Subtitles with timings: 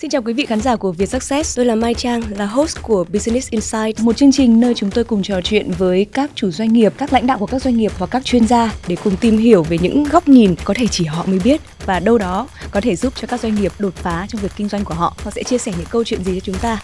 [0.00, 2.82] Xin chào quý vị khán giả của Việt Success, tôi là Mai Trang, là host
[2.82, 6.50] của Business Insight, một chương trình nơi chúng tôi cùng trò chuyện với các chủ
[6.50, 9.16] doanh nghiệp, các lãnh đạo của các doanh nghiệp và các chuyên gia để cùng
[9.20, 12.48] tìm hiểu về những góc nhìn có thể chỉ họ mới biết và đâu đó
[12.70, 15.16] có thể giúp cho các doanh nghiệp đột phá trong việc kinh doanh của họ.
[15.24, 16.80] Họ sẽ chia sẻ những câu chuyện gì cho chúng ta.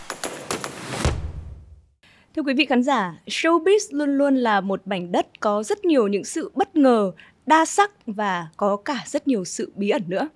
[2.36, 6.08] Thưa quý vị khán giả, showbiz luôn luôn là một mảnh đất có rất nhiều
[6.08, 7.12] những sự bất ngờ,
[7.46, 10.28] đa sắc và có cả rất nhiều sự bí ẩn nữa.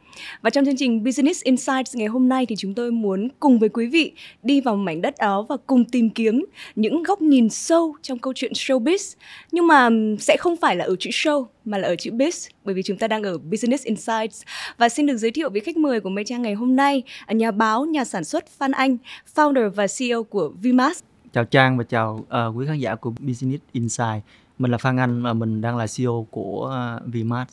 [0.42, 3.68] Và trong chương trình Business Insights ngày hôm nay thì chúng tôi muốn cùng với
[3.68, 6.46] quý vị đi vào mảnh đất đó và cùng tìm kiếm
[6.76, 9.16] những góc nhìn sâu trong câu chuyện showbiz.
[9.52, 9.88] Nhưng mà
[10.18, 12.96] sẽ không phải là ở chữ show mà là ở chữ biz bởi vì chúng
[12.96, 14.42] ta đang ở Business Insights
[14.78, 17.32] và xin được giới thiệu với khách mời của Mây Trang ngày hôm nay, à,
[17.32, 18.96] nhà báo, nhà sản xuất Phan Anh,
[19.34, 21.02] founder và CEO của Vimas.
[21.32, 24.22] Chào Trang và chào uh, quý khán giả của Business Insight.
[24.60, 27.48] Mình là Phan Anh và mình đang là CEO của ờ, uh, Vmart.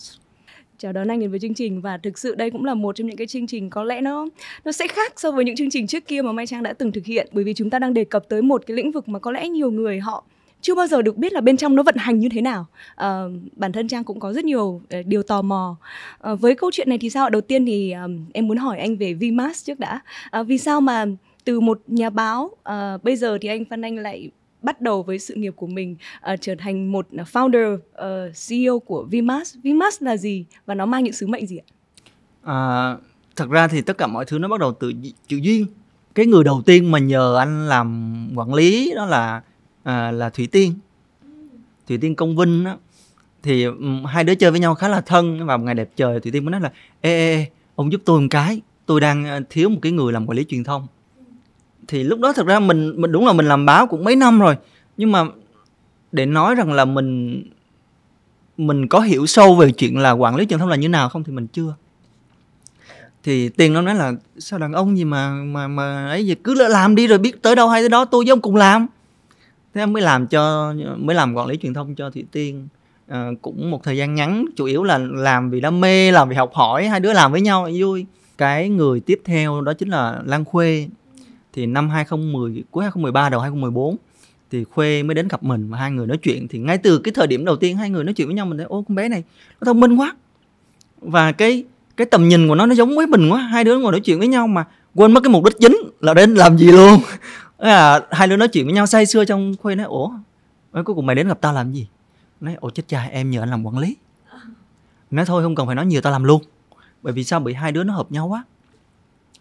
[0.77, 3.07] Chào đón anh đến với chương trình và thực sự đây cũng là một trong
[3.07, 4.27] những cái chương trình có lẽ nó
[4.65, 6.91] nó sẽ khác so với những chương trình trước kia mà Mai Trang đã từng
[6.91, 7.27] thực hiện.
[7.31, 9.49] Bởi vì chúng ta đang đề cập tới một cái lĩnh vực mà có lẽ
[9.49, 10.23] nhiều người họ
[10.61, 12.65] chưa bao giờ được biết là bên trong nó vận hành như thế nào.
[12.95, 13.23] À,
[13.55, 15.75] bản thân trang cũng có rất nhiều uh, điều tò mò.
[16.19, 18.97] À, với câu chuyện này thì sao đầu tiên thì um, em muốn hỏi anh
[18.97, 20.01] về VIMAS trước đã.
[20.31, 21.05] À, vì sao mà
[21.43, 24.31] từ một nhà báo uh, bây giờ thì anh Phan Anh lại
[24.67, 25.95] bắt đầu với sự nghiệp của mình
[26.33, 29.55] uh, trở thành một founder ờ, uh, CEO của Vimas.
[29.63, 31.65] Vimas là gì và nó mang những sứ mệnh gì ạ?
[32.43, 32.97] À,
[33.35, 34.93] thật ra thì tất cả mọi thứ nó bắt đầu từ
[35.27, 35.65] chữ duyên.
[36.15, 39.41] Cái người đầu tiên mà nhờ anh làm quản lý đó là
[39.83, 40.73] à, là Thủy Tiên.
[41.87, 42.77] Thủy Tiên Công Vinh đó.
[43.43, 46.19] Thì um, hai đứa chơi với nhau khá là thân và một ngày đẹp trời
[46.19, 46.71] Thủy Tiên mới nói là
[47.01, 50.13] ê, ê, ê ông giúp tôi một cái, tôi đang ờ, thiếu một cái người
[50.13, 50.87] làm quản lý truyền thông
[51.87, 54.39] thì lúc đó thật ra mình mình đúng là mình làm báo cũng mấy năm
[54.39, 54.55] rồi.
[54.97, 55.25] Nhưng mà
[56.11, 57.43] để nói rằng là mình
[58.57, 61.23] mình có hiểu sâu về chuyện là quản lý truyền thông là như nào không
[61.23, 61.75] thì mình chưa.
[63.23, 66.67] Thì tiền nó nói là sao đàn ông gì mà mà mà ấy gì cứ
[66.67, 68.87] làm đi rồi biết tới đâu hay tới đó tôi với ông cùng làm.
[69.73, 72.67] Thế em mới làm cho mới làm quản lý truyền thông cho thị tiên.
[73.07, 76.35] À, cũng một thời gian ngắn chủ yếu là làm vì đam mê làm vì
[76.35, 78.05] học hỏi hai đứa làm với nhau vui.
[78.37, 80.87] Cái người tiếp theo đó chính là lan khuê
[81.57, 83.95] thì năm 2010 cuối 2013 đầu 2014
[84.51, 86.47] thì khuê mới đến gặp mình và hai người nói chuyện.
[86.47, 88.57] Thì ngay từ cái thời điểm đầu tiên hai người nói chuyện với nhau, mình
[88.57, 89.23] thấy, ô, con bé này
[89.61, 90.15] nó thông minh quá.
[91.01, 91.63] Và cái
[91.97, 93.41] cái tầm nhìn của nó nó giống với mình quá.
[93.41, 96.13] Hai đứa ngồi nói chuyện với nhau mà quên mất cái mục đích chính là
[96.13, 97.01] đến làm gì luôn.
[97.57, 100.11] À hai đứa nói chuyện với nhau, say sưa trong khuê nói, ủa
[100.73, 101.87] cuối cùng mày đến gặp tao làm gì?
[102.41, 103.95] Nói, ủa, chết cha, em nhờ anh làm quản lý.
[105.11, 106.41] Nói, thôi, không cần phải nói nhiều, tao làm luôn.
[107.01, 107.39] Bởi vì sao?
[107.39, 108.43] Bị hai đứa nó hợp nhau quá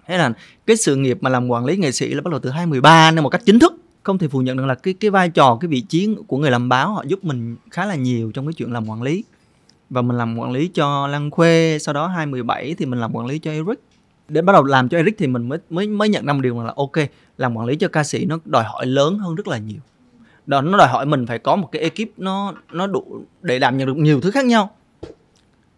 [0.06, 0.32] thế là
[0.66, 3.22] cái sự nghiệp mà làm quản lý nghệ sĩ là bắt đầu từ 2013 nên
[3.22, 3.74] một cách chính thức.
[4.02, 6.50] Không thể phủ nhận được là cái cái vai trò, cái vị trí của người
[6.50, 9.24] làm báo, họ giúp mình khá là nhiều trong cái chuyện làm quản lý.
[9.90, 13.26] Và mình làm quản lý cho Lăng Khuê, sau đó 2017 thì mình làm quản
[13.26, 13.80] lý cho Eric.
[14.28, 16.62] Đến bắt đầu làm cho Eric thì mình mới mới mới nhận ra một điều
[16.62, 16.92] là, ok,
[17.38, 19.80] làm quản lý cho ca sĩ nó đòi hỏi lớn hơn rất là nhiều.
[20.46, 23.78] Đó nó đòi hỏi mình phải có một cái ekip nó nó đủ để đảm
[23.78, 24.70] nhận được nhiều thứ khác nhau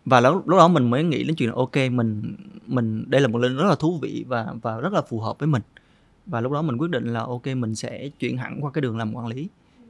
[0.08, 2.36] và lúc, lúc đó mình mới nghĩ đến chuyện là ok mình
[2.66, 5.38] mình đây là một lần rất là thú vị và và rất là phù hợp
[5.38, 5.62] với mình.
[6.26, 8.98] Và lúc đó mình quyết định là ok mình sẽ chuyển hẳn qua cái đường
[8.98, 9.48] làm quản lý.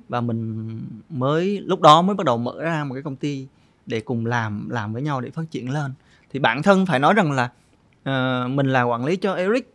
[0.09, 0.69] Và mình
[1.09, 3.47] mới lúc đó mới bắt đầu mở ra một cái công ty
[3.87, 5.93] để cùng làm làm với nhau để phát triển lên.
[6.33, 7.51] Thì bản thân phải nói rằng là
[8.01, 9.75] uh, mình là quản lý cho Eric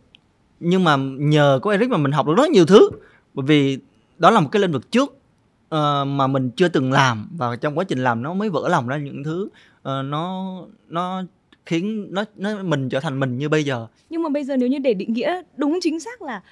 [0.60, 2.90] nhưng mà nhờ có Eric mà mình học được rất nhiều thứ.
[3.34, 3.78] Bởi vì
[4.18, 7.28] đó là một cái lĩnh vực trước uh, mà mình chưa từng làm.
[7.36, 9.48] Và trong quá trình làm nó mới vỡ lòng ra những thứ
[9.88, 10.56] uh, nó
[10.88, 11.22] nó
[11.66, 13.86] khiến nó nó mình trở thành mình như bây giờ.
[14.10, 16.42] Nhưng mà bây giờ nếu như để định nghĩa đúng chính xác là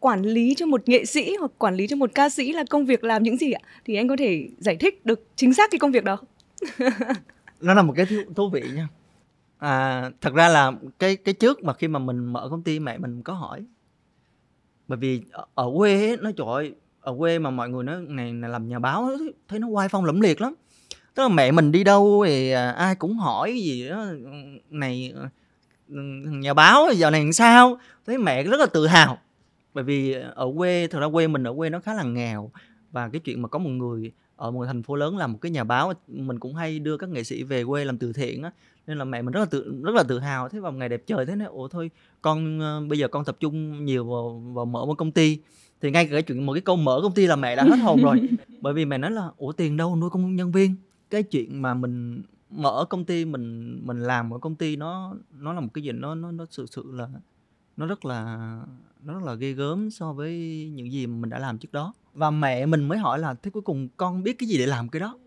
[0.00, 2.86] quản lý cho một nghệ sĩ hoặc quản lý cho một ca sĩ là công
[2.86, 5.78] việc làm những gì ạ thì anh có thể giải thích được chính xác cái
[5.78, 6.18] công việc đó
[7.60, 8.88] nó là một cái thú, thú vị nha.
[9.58, 12.98] À, thật ra là cái cái trước mà khi mà mình mở công ty mẹ
[12.98, 13.64] mình có hỏi.
[14.88, 15.22] Bởi vì
[15.54, 18.68] ở quê ấy, nói trời ơi ở quê mà mọi người nói này, này làm
[18.68, 19.10] nhà báo
[19.48, 20.54] thấy nó oai phong lẫm liệt lắm
[21.18, 24.06] tức là mẹ mình đi đâu thì à, ai cũng hỏi gì đó
[24.70, 25.12] này
[25.88, 27.78] ừ, nhà báo giờ này làm sao?
[28.06, 29.18] Thấy mẹ rất là tự hào.
[29.74, 32.50] Bởi vì ở quê thật ra quê mình ở quê nó khá là nghèo.
[32.92, 35.50] Và cái chuyện mà có một người ở một thành phố lớn làm một cái
[35.50, 38.50] nhà báo mình cũng hay đưa các nghệ sĩ về quê làm từ thiện á.
[38.86, 40.48] Nên là mẹ mình rất là tự rất là tự hào.
[40.48, 41.90] Thế vào ngày đẹp trời thế này ủa thôi
[42.22, 45.38] con uh, bây giờ con tập trung nhiều vào, vào mở một công ty.
[45.80, 47.76] Thì ngay cả cái chuyện một cái câu mở công ty là mẹ đã hết
[47.76, 48.20] hồn rồi.
[48.60, 50.74] Bởi vì mẹ nói là ủa tiền đâu nuôi công nhân viên
[51.10, 55.52] cái chuyện mà mình mở công ty mình mình làm ở công ty nó nó
[55.52, 57.08] là một cái gì nó nó nó sự sự là
[57.76, 58.60] nó rất là
[59.02, 60.32] nó rất là ghê gớm so với
[60.74, 61.94] những gì mình đã làm trước đó.
[62.14, 64.88] Và mẹ mình mới hỏi là thế cuối cùng con biết cái gì để làm
[64.88, 65.18] cái đó?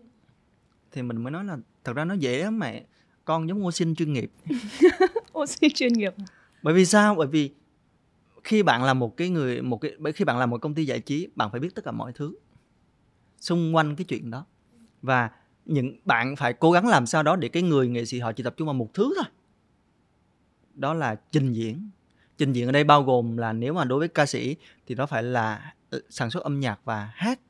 [0.92, 2.84] Thì mình mới nói là thật ra nó dễ lắm mẹ
[3.24, 4.32] con giống ô xin chuyên nghiệp.
[5.32, 6.14] Ô xin chuyên nghiệp
[6.62, 7.14] bởi vì sao?
[7.14, 7.50] Bởi vì
[8.44, 11.00] khi bạn là một cái người một cái khi bạn làm một công ty giải
[11.00, 12.34] trí bạn phải biết tất cả mọi thứ
[13.40, 14.46] xung quanh cái chuyện đó.
[15.02, 15.30] Và
[15.66, 18.42] những bạn phải cố gắng làm sao đó để cái người nghệ sĩ họ chỉ
[18.42, 19.30] tập trung vào một thứ thôi.
[20.74, 21.90] Đó là trình diễn.
[22.38, 24.56] Trình diễn ở đây bao gồm là nếu mà đối với ca sĩ
[24.86, 27.40] thì nó phải là ừ, sản xuất âm nhạc và hát,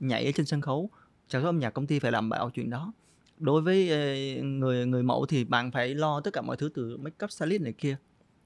[0.00, 0.90] nhảy ở trên sân khấu.
[1.28, 2.92] Sản xuất âm nhạc công ty phải đảm bảo chuyện đó.
[3.38, 6.96] Đối với ờ, người người mẫu thì bạn phải lo tất cả mọi thứ từ
[6.96, 7.96] make up, stylist này kia.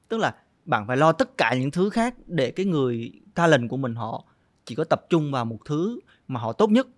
[0.09, 3.77] Tức là bạn phải lo tất cả những thứ khác để cái người talent của
[3.77, 4.25] mình họ
[4.65, 6.89] chỉ có tập trung vào một thứ mà họ tốt nhất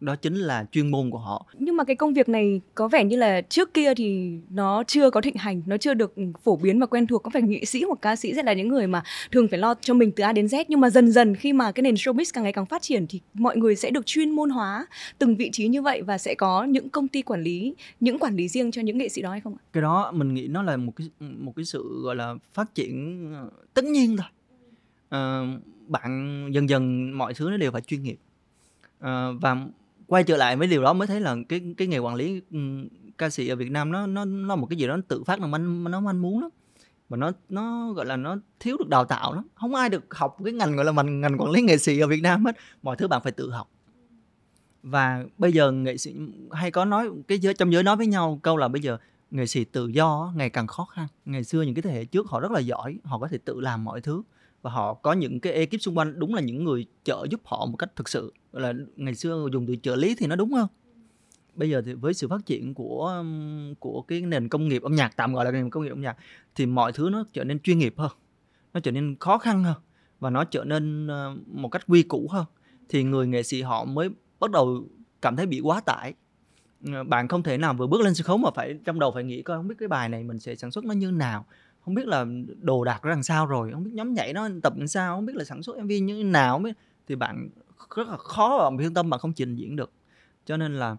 [0.00, 3.04] đó chính là chuyên môn của họ nhưng mà cái công việc này có vẻ
[3.04, 6.14] như là trước kia thì nó chưa có thịnh hành nó chưa được
[6.44, 8.68] phổ biến và quen thuộc có phải nghệ sĩ hoặc ca sĩ sẽ là những
[8.68, 9.02] người mà
[9.32, 11.72] thường phải lo cho mình từ A đến Z nhưng mà dần dần khi mà
[11.72, 14.50] cái nền showbiz càng ngày càng phát triển thì mọi người sẽ được chuyên môn
[14.50, 14.86] hóa
[15.18, 18.36] từng vị trí như vậy và sẽ có những công ty quản lý những quản
[18.36, 19.62] lý riêng cho những nghệ sĩ đó hay không ạ?
[19.72, 23.24] Cái đó mình nghĩ nó là một cái một cái sự gọi là phát triển
[23.34, 24.26] ờ, tất nhiên thôi.
[25.08, 25.42] À,
[25.86, 28.18] bạn dần dần mọi thứ nó đều phải chuyên nghiệp
[29.00, 29.56] à, và
[30.08, 32.88] quay trở lại với điều đó mới thấy là cái cái nghề quản lý um,
[33.18, 35.40] ca sĩ ở Việt Nam nó nó nó một cái gì đó nó tự phát
[35.40, 36.50] là manh nó manh muốn lắm.
[37.08, 39.46] Mà nó nó gọi là nó thiếu được đào tạo lắm.
[39.54, 42.06] Không ai được học cái ngành gọi là mình ngành quản lý nghệ sĩ ở
[42.06, 42.56] Việt Nam hết.
[42.82, 43.70] Mọi thứ bạn phải tự học.
[44.82, 46.14] Và bây giờ nghệ sĩ
[46.52, 48.98] hay có nói cái giới trong giới nói với nhau câu là bây giờ
[49.30, 51.06] nghệ sĩ tự do ngày càng khó khăn.
[51.24, 53.60] Ngày xưa những cái thế hệ trước họ rất là giỏi họ có thể tự
[53.60, 54.22] làm mọi thứ
[54.62, 57.66] và họ có những cái ekip xung quanh đúng là những người trợ giúp họ
[57.66, 58.32] một cách thực sự.
[58.52, 60.66] Là ngày xưa dùng từ trợ lý thì nó đúng hơn
[61.58, 63.24] bây giờ thì với sự phát triển của
[63.78, 66.16] của cái nền công nghiệp âm nhạc, tạm gọi là nền công nghiệp âm nhạc,
[66.54, 68.10] thì mọi thứ nó trở nên chuyên nghiệp hơn,
[68.74, 69.76] nó trở nên khó khăn hơn
[70.20, 72.44] và nó trở nên ờ, một cách quy củ hơn.
[72.88, 74.08] Thì người nghệ sĩ họ mới
[74.40, 74.84] bắt đầu
[75.22, 76.14] cảm thấy bị quá tải.
[76.92, 79.24] Ờ, bạn không thể nào vừa bước lên sân khấu mà phải, trong đầu phải
[79.24, 81.46] nghĩ coi không biết cái bài này mình sẽ sản xuất nó như nào
[81.88, 82.26] không biết là
[82.60, 85.26] đồ đạc ra làm sao rồi không biết nhóm nhảy nó tập làm sao không
[85.26, 86.76] biết là sản xuất mv như thế nào không biết.
[87.06, 87.48] Thì bạn
[87.96, 89.92] rất là khó và thương tâm bạn không trình diễn được.
[90.46, 90.96] Cho nên là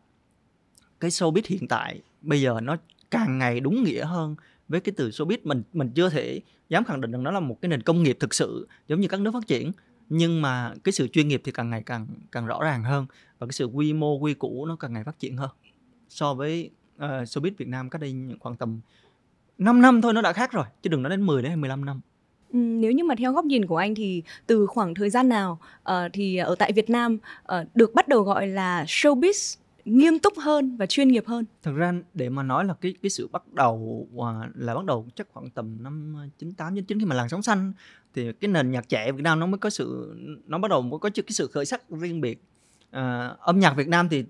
[1.00, 2.76] cái showbiz hiện tại bây giờ nó
[3.12, 4.36] càng ngày đúng nghĩa hơn
[4.68, 5.38] với cái từ showbiz.
[5.44, 8.18] Mình mình chưa thể dám khẳng định rằng nó là một cái nền công nghiệp
[8.20, 9.72] thực sự giống như các nước phát triển.
[10.10, 13.06] Nhưng mà cái sự chuyên nghiệp thì càng ngày càng càng rõ ràng hơn
[13.40, 15.50] và cái sự quy mô quy củ nó càng ngày phát triển hơn
[16.10, 18.80] so với uh, showbiz Việt Nam cách đây khoảng tầm
[19.60, 22.02] 5 năm thôi nó đã khác rồi chứ đừng nói đến 10 đến 15 năm
[22.54, 25.60] Ừ, nếu như mà theo góc nhìn của anh thì từ khoảng thời gian nào
[25.82, 27.18] uh, thì ở tại Việt Nam
[27.54, 31.46] uh, được bắt đầu gọi là showbiz nghiêm túc hơn và chuyên nghiệp hơn?
[31.64, 34.26] Thật ra để mà nói là cái cái sự bắt đầu uh,
[34.56, 37.74] là bắt đầu chắc khoảng tầm năm 98 99 khi mà làn sóng xanh
[38.16, 40.16] thì cái nền nhạc trẻ Việt Nam nó mới có sự
[40.48, 42.44] nó bắt đầu mới có cái sự khởi sắc riêng biệt.
[42.90, 44.24] Uh, âm nhạc Việt Nam thì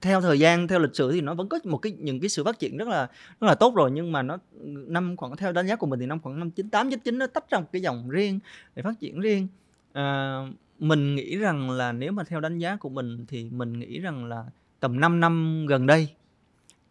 [0.00, 2.44] theo thời gian theo lịch sử thì nó vẫn có một cái những cái sự
[2.44, 3.06] phát triển rất là
[3.40, 3.90] rất là tốt rồi.
[3.90, 4.38] Nhưng mà nó
[4.86, 7.26] năm khoảng theo đánh giá của mình thì năm khoảng năm chín tám chín nó
[7.26, 8.38] tách ra một cái dòng riêng
[8.76, 9.48] để phát triển riêng.
[9.92, 10.38] À,
[10.78, 14.24] mình nghĩ rằng là nếu mà theo đánh giá của mình thì mình nghĩ rằng
[14.24, 14.44] là
[14.80, 16.08] tầm 5 năm gần đây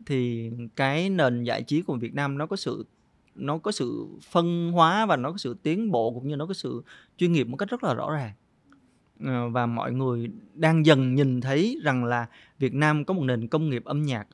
[0.05, 2.85] thì cái nền giải trí của Việt Nam nó có sự
[3.35, 6.53] nó có sự phân hóa và nó có sự tiến bộ cũng như nó có
[6.53, 6.81] sự
[7.17, 8.31] chuyên nghiệp một cách rất là rõ ràng
[9.51, 12.27] và mọi người đang dần nhìn thấy rằng là
[12.59, 14.27] Việt Nam có một nền công nghiệp âm nhạc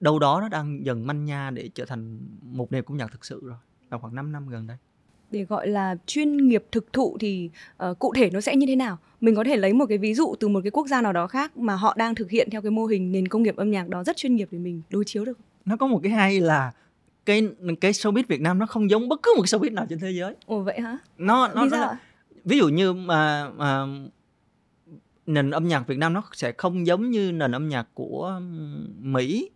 [0.00, 3.24] đâu đó nó đang dần manh nha để trở thành một nền công nhạc thực
[3.24, 3.56] sự rồi
[3.90, 4.76] là khoảng 5 năm gần đây.
[5.30, 7.50] Để gọi là chuyên nghiệp thực thụ thì
[7.90, 8.98] uh, cụ thể nó sẽ như thế nào?
[9.20, 11.26] Mình có thể lấy một cái ví dụ từ một cái quốc gia nào đó
[11.26, 13.88] khác mà họ đang thực hiện theo cái mô hình nền công nghiệp âm nhạc
[13.88, 16.72] đó rất chuyên nghiệp để mình đối chiếu được nó có một cái hay là
[17.26, 17.48] cái
[17.80, 20.10] cái showbiz Việt Nam nó không giống bất cứ một cái showbiz nào trên thế
[20.10, 20.34] giới.
[20.46, 20.98] Ồ vậy hả?
[21.18, 21.98] Nó nó, nó là,
[22.44, 23.86] ví dụ như mà, mà
[25.26, 28.40] nền âm nhạc Việt Nam nó sẽ không giống như nền âm nhạc của
[28.98, 29.50] Mỹ.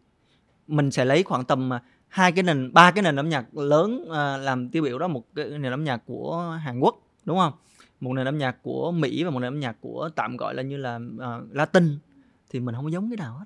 [0.67, 4.05] Mình sẽ lấy khoảng tầm à, hai cái nền ba cái nền âm nhạc lớn
[4.13, 7.53] à, làm tiêu biểu đó một cái nền âm nhạc của Hàn Quốc đúng không?
[8.01, 10.63] Một nền âm nhạc của Mỹ và một nền âm nhạc của tạm gọi là
[10.63, 11.99] như là uh, Latin
[12.51, 13.45] thì mình không giống cái nào hết.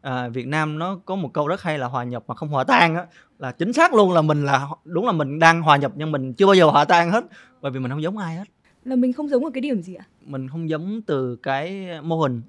[0.00, 2.64] À, Việt Nam nó có một câu rất hay là hòa nhập mà không hòa
[2.64, 3.06] tan á
[3.38, 6.34] là chính xác luôn là mình là đúng là mình đang hòa nhập nhưng mình
[6.34, 7.24] chưa bao giờ hòa tan hết
[7.60, 8.44] bởi vì mình không giống ai hết
[8.84, 10.06] là mình không giống ở cái điểm gì ạ?
[10.26, 12.42] Mình không giống từ cái mô hình.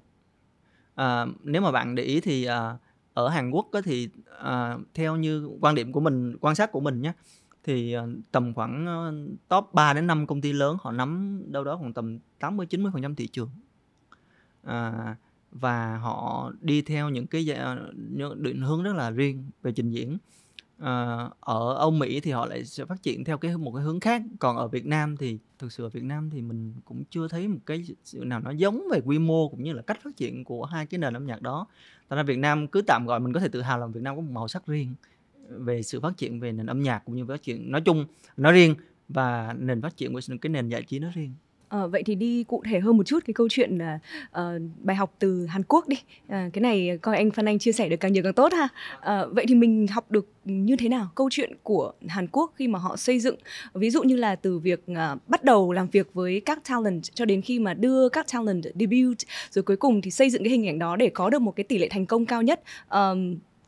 [0.94, 2.76] À, nếu mà bạn để ý thì à,
[3.14, 6.80] ở Hàn Quốc á, thì à, theo như quan điểm của mình quan sát của
[6.80, 7.12] mình nhé
[7.64, 9.10] thì à, tầm khoảng à,
[9.48, 13.14] top 3 đến 5 công ty lớn họ nắm đâu đó khoảng tầm 80 90%
[13.14, 13.50] thị trường.
[14.62, 15.16] À,
[15.50, 17.76] và họ đi theo những cái à,
[18.36, 20.18] định hướng rất là riêng về trình diễn.
[20.78, 24.00] Ờ, ở Âu Mỹ thì họ lại sẽ phát triển theo cái một cái hướng
[24.00, 27.28] khác, còn ở Việt Nam thì thực sự ở Việt Nam thì mình cũng chưa
[27.28, 30.16] thấy một cái sự nào nó giống về quy mô cũng như là cách phát
[30.16, 31.66] triển của hai cái nền âm nhạc đó.
[32.10, 34.16] Thành ra Việt Nam cứ tạm gọi mình có thể tự hào là Việt Nam
[34.16, 34.94] có một màu sắc riêng
[35.48, 38.06] về sự phát triển về nền âm nhạc cũng như phát triển nói chung
[38.36, 38.74] nói riêng
[39.08, 41.34] và nền phát triển của cái nền giải trí nói riêng
[41.68, 44.38] À, vậy thì đi cụ thể hơn một chút cái câu chuyện uh,
[44.82, 45.96] bài học từ Hàn Quốc đi.
[46.28, 48.68] À, cái này coi anh Phan Anh chia sẻ được càng nhiều càng tốt ha.
[49.00, 52.68] À, vậy thì mình học được như thế nào câu chuyện của Hàn Quốc khi
[52.68, 53.36] mà họ xây dựng
[53.74, 57.24] ví dụ như là từ việc à, bắt đầu làm việc với các talent cho
[57.24, 59.18] đến khi mà đưa các talent debut
[59.50, 61.64] rồi cuối cùng thì xây dựng cái hình ảnh đó để có được một cái
[61.64, 62.60] tỷ lệ thành công cao nhất.
[62.88, 63.10] À,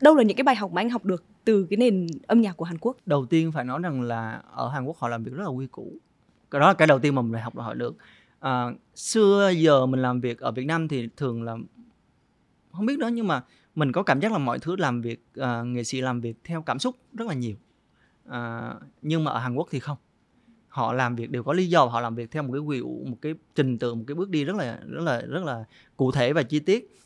[0.00, 2.56] đâu là những cái bài học mà anh học được từ cái nền âm nhạc
[2.56, 2.96] của Hàn Quốc?
[3.06, 5.66] Đầu tiên phải nói rằng là ở Hàn Quốc họ làm việc rất là quy
[5.66, 5.92] củ
[6.50, 7.96] cái đó là cái đầu tiên mà mình học đòi hỏi được.
[8.40, 11.56] À, xưa giờ mình làm việc ở Việt Nam thì thường là
[12.72, 13.42] không biết đó nhưng mà
[13.74, 16.62] mình có cảm giác là mọi thứ làm việc uh, nghệ sĩ làm việc theo
[16.62, 17.56] cảm xúc rất là nhiều.
[18.28, 19.96] Uh, nhưng mà ở Hàn Quốc thì không.
[20.68, 23.16] Họ làm việc đều có lý do họ làm việc theo một cái quy một
[23.22, 25.64] cái trình tự một cái bước đi rất là rất là rất là
[25.96, 26.98] cụ thể và chi tiết.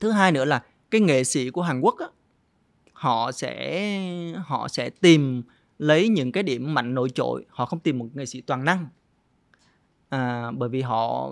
[0.00, 2.06] Thứ hai nữa là cái nghệ sĩ của Hàn Quốc á,
[2.92, 5.42] họ sẽ họ sẽ tìm
[5.82, 8.86] lấy những cái điểm mạnh nổi trội họ không tìm một nghệ sĩ toàn năng.
[10.08, 11.30] À, bởi vì họ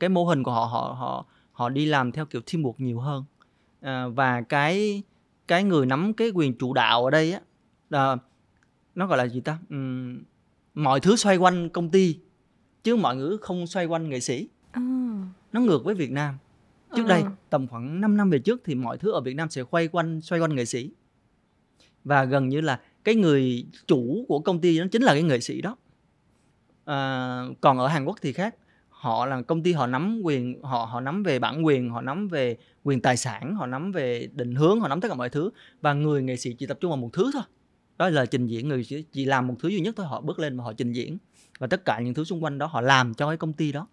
[0.00, 3.24] cái mô hình của họ họ họ họ đi làm theo kiểu teamwork nhiều hơn.
[3.80, 5.02] À, và cái
[5.48, 7.40] cái người nắm cái quyền chủ đạo ở đây á
[7.90, 8.16] là
[8.94, 9.58] nó gọi là gì ta?
[9.74, 10.22] Uhm,
[10.74, 12.18] mọi thứ xoay quanh công ty
[12.82, 14.48] chứ mọi thứ không xoay quanh nghệ sĩ.
[14.72, 14.82] À.
[15.52, 16.34] nó ngược với Việt Nam.
[16.96, 17.08] Trước à.
[17.08, 19.88] đây tầm khoảng 5 năm về trước thì mọi thứ ở Việt Nam sẽ quay
[19.88, 20.90] quanh xoay quanh nghệ sĩ.
[22.04, 25.40] Và gần như là cái người chủ của công ty nó chính là cái nghệ
[25.40, 25.76] sĩ đó.
[26.84, 28.56] À, còn ở Hàn Quốc thì khác.
[28.88, 32.28] Họ là công ty họ nắm quyền họ họ nắm về bản quyền họ nắm
[32.28, 35.50] về quyền tài sản họ nắm về định hướng họ nắm tất cả mọi thứ.
[35.80, 37.42] Và người nghệ sĩ chỉ tập trung vào một thứ thôi.
[37.98, 40.38] Đó là trình diễn người chỉ, chỉ làm một thứ duy nhất thôi họ bước
[40.38, 41.18] lên và họ trình diễn.
[41.58, 43.86] Và tất cả những thứ xung quanh đó họ làm cho cái công ty đó.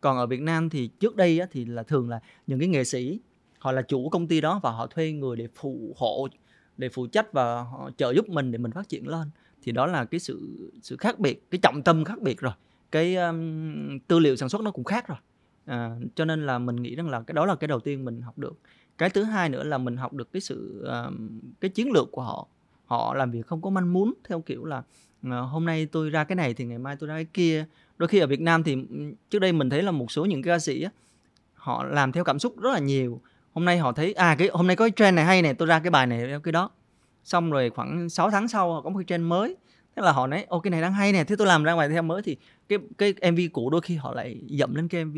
[0.00, 2.84] Còn ở Việt Nam thì trước đây á, thì là thường là những cái nghệ
[2.84, 3.20] sĩ
[3.58, 6.28] họ là chủ công ty đó và họ thuê người để phụ hộ
[6.76, 9.30] để phụ trách và họ trợ giúp mình để mình phát triển lên
[9.62, 12.52] thì đó là cái sự sự khác biệt cái trọng tâm khác biệt rồi.
[12.90, 15.18] Cái um, tư liệu sản xuất nó cũng khác rồi.
[15.64, 18.20] À, cho nên là mình nghĩ rằng là cái đó là cái đầu tiên mình
[18.20, 18.58] học được.
[18.98, 22.22] Cái thứ hai nữa là mình học được cái sự um, cái chiến lược của
[22.22, 22.48] họ.
[22.86, 24.78] Họ làm việc không có manh muốn theo kiểu là
[25.26, 27.66] uh, hôm nay tôi ra cái này thì ngày mai tôi ra cái kia.
[27.98, 30.42] Đôi khi ở Việt Nam thì ừ, trước đây mình thấy là một số những
[30.42, 30.90] ca sĩ á,
[31.54, 33.20] họ làm theo cảm xúc rất là nhiều
[33.54, 35.68] hôm nay họ thấy à cái hôm nay có cái trend này hay này tôi
[35.68, 36.70] ra cái bài này cái đó.
[37.24, 39.56] Xong rồi khoảng 6 tháng sau họ có một cái trend mới.
[39.96, 41.88] Thế là họ nói ô cái này đang hay nè thế tôi làm ra bài
[41.88, 42.36] theo mới thì
[42.68, 45.16] cái cái mv cũ đôi khi họ lại dậm lên cái mv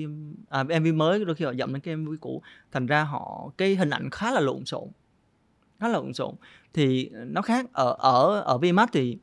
[0.48, 2.42] à, mv mới đôi khi họ dậm lên cái mv cũ.
[2.72, 4.88] Thành ra họ cái hình ảnh khá là lộn xộn
[5.80, 6.34] khá là lộn xộn.
[6.72, 9.18] Thì nó khác ở ở ở vmax thì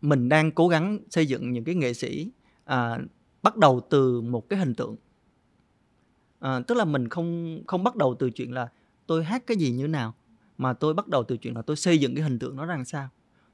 [0.00, 2.30] mình đang cố gắng xây dựng những cái nghệ sĩ
[2.64, 2.98] à,
[3.42, 4.96] bắt đầu từ một cái hình tượng
[6.42, 8.68] à, tức là mình không không bắt đầu từ chuyện là
[9.06, 10.14] tôi hát cái gì như nào
[10.58, 12.84] mà tôi bắt đầu từ chuyện là tôi xây dựng cái hình tượng nó ra
[12.86, 13.08] sao.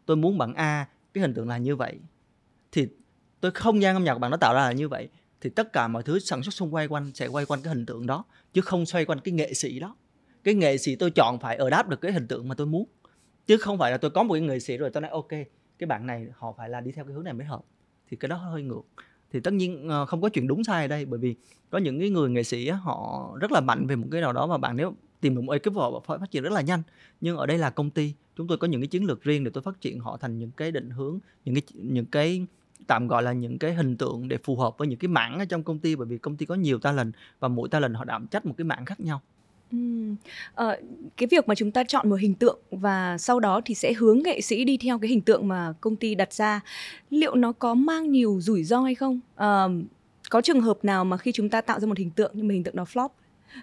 [0.06, 1.98] Tôi muốn bạn a cái hình tượng là như vậy.
[2.72, 2.88] Thì
[3.40, 5.08] tôi không gian âm nhạc bạn nó tạo ra là như vậy
[5.40, 7.86] thì tất cả mọi thứ sản xuất xung quanh quanh sẽ quay quanh cái hình
[7.86, 9.96] tượng đó chứ không xoay quanh cái nghệ sĩ đó.
[10.44, 12.88] Cái nghệ sĩ tôi chọn phải ở đáp được cái hình tượng mà tôi muốn
[13.46, 15.28] chứ không phải là tôi có một cái nghệ sĩ rồi tôi nói ok
[15.78, 17.64] cái bạn này họ phải là đi theo cái hướng này mới hợp.
[18.08, 18.82] Thì cái đó hơi ngược
[19.32, 21.34] thì tất nhiên ờ, không có chuyện đúng sai ở đây, bởi vì
[21.70, 24.46] có những cái người nghệ sĩ họ rất là mạnh về một cái nào đó
[24.46, 26.82] mà bạn nếu tìm được một ekip họ phát triển rất là nhanh.
[27.20, 29.50] Nhưng ở đây là công ty, chúng tôi có những cái chiến lược riêng để
[29.54, 32.46] tôi phát triển họ thành những cái định hướng, những cái những cái
[32.86, 35.44] tạm gọi là những cái hình tượng để phù hợp với những cái mảng ở
[35.44, 38.26] trong công ty, bởi vì công ty có nhiều talent và mỗi talent họ đảm
[38.26, 39.20] trách một cái mảng khác nhau.
[39.72, 40.16] Ừm,
[40.54, 40.76] ờ,
[41.16, 44.22] cái việc mà chúng ta chọn một hình tượng và sau đó thì sẽ hướng
[44.22, 46.60] nghệ sĩ đi theo cái hình tượng mà công ty đặt ra,
[47.10, 49.20] liệu nó có mang nhiều rủi ro hay không?
[49.34, 49.84] Ờm,
[50.30, 52.52] có trường hợp nào mà khi chúng ta tạo ra một hình tượng nhưng mà
[52.54, 53.08] hình tượng đó flop,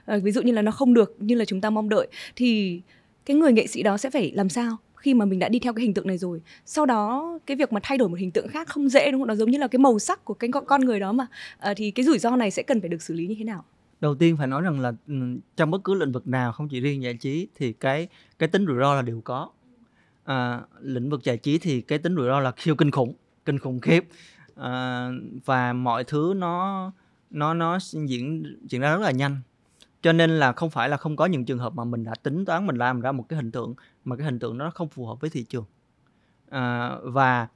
[0.06, 2.82] ờ, ví dụ như là nó không được như là chúng ta mong đợi thì
[3.26, 5.74] cái người nghệ sĩ đó sẽ phải làm sao khi mà mình đã đi theo
[5.74, 6.42] cái hình tượng này rồi?
[6.66, 9.28] Sau đó cái việc mà thay đổi một hình tượng khác không dễ đúng không?
[9.28, 11.28] Nó giống như là cái màu sắc của cái con con người đó mà.
[11.60, 13.64] Ờ, thì cái rủi ro này sẽ cần phải được xử lý như thế nào?
[14.02, 15.14] Đầu tiên phải nói rằng là ừ,
[15.58, 18.08] trong bất cứ lĩnh vực nào không chỉ riêng giải trí thì cái
[18.40, 19.50] cái tính rủi ro là đều có.
[20.24, 23.14] À, lĩnh vực giải trí thì cái tính rủi ro là siêu kinh khủng
[23.46, 24.08] kinh khủng khiếp.
[24.56, 25.10] À,
[25.46, 26.92] và mọi thứ nó
[27.30, 29.42] nó nó diễn diễn ra rất là nhanh.
[30.02, 32.46] Cho nên là không phải là không có những trường hợp mà mình đã tính
[32.46, 33.74] toán mình làm ra một cái hình tượng
[34.06, 35.66] mà cái hình tượng nó không phù hợp với thị trường.
[36.50, 37.48] À, và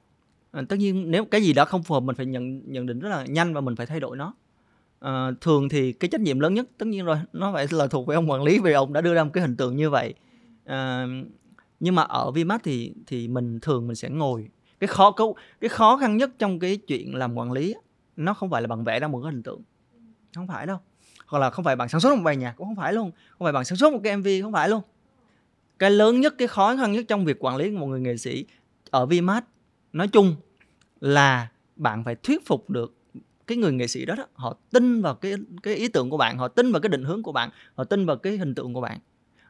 [0.50, 2.98] à, tất nhiên nếu cái gì đó không phù hợp mình phải nhận nhận định
[2.98, 4.34] rất là nhanh và mình phải thay đổi nó
[5.00, 8.06] à, thường thì cái trách nhiệm lớn nhất tất nhiên rồi nó phải là thuộc
[8.06, 10.14] về ông quản lý vì ông đã đưa ra một cái hình tượng như vậy.
[10.64, 11.06] À,
[11.80, 14.48] nhưng mà ở Vmax thì thì mình thường mình sẽ ngồi.
[14.80, 15.26] Cái khó cái,
[15.60, 17.74] cái khó khăn nhất trong cái chuyện làm quản lý
[18.16, 19.62] nó không phải là bạn vẽ ra một cái hình tượng.
[20.34, 20.78] Không phải đâu.
[21.26, 23.10] Hoặc là không phải bạn sản xuất một bài nhạc cũng không phải luôn.
[23.30, 24.82] Không phải bạn sản xuất một cái mv không phải luôn.
[25.78, 28.44] Cái lớn nhất cái khó khăn nhất trong việc quản lý một người nghệ sĩ
[28.90, 29.42] ở Vmax
[29.92, 30.36] nói chung
[31.00, 32.94] là bạn phải thuyết phục được
[33.50, 36.38] cái người nghệ sĩ đó, đó họ tin vào cái cái ý tưởng của bạn
[36.38, 38.80] họ tin vào cái định hướng của bạn họ tin vào cái hình tượng của
[38.80, 38.98] bạn.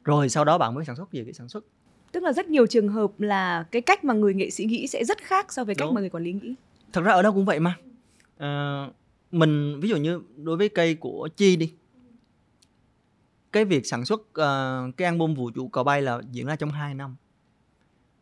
[0.04, 1.24] Rồi sau đó bạn mới sản xuất gì?
[1.24, 1.64] Cái sản xuất.
[2.12, 5.04] Tức là rất nhiều trường hợp là cái cách mà người nghệ sĩ nghĩ sẽ
[5.04, 5.94] rất khác so với cách Đúng.
[5.94, 6.54] mà người quản lý nghĩ.
[6.92, 7.76] Thật ra ở đâu cũng vậy mà.
[8.38, 8.86] À,
[9.30, 11.74] mình ví dụ như đối với cây của chi đi.
[13.52, 16.70] Cái việc sản xuất uh, cái album vũ trụ cò bay là diễn ra trong
[16.70, 17.16] 2 năm.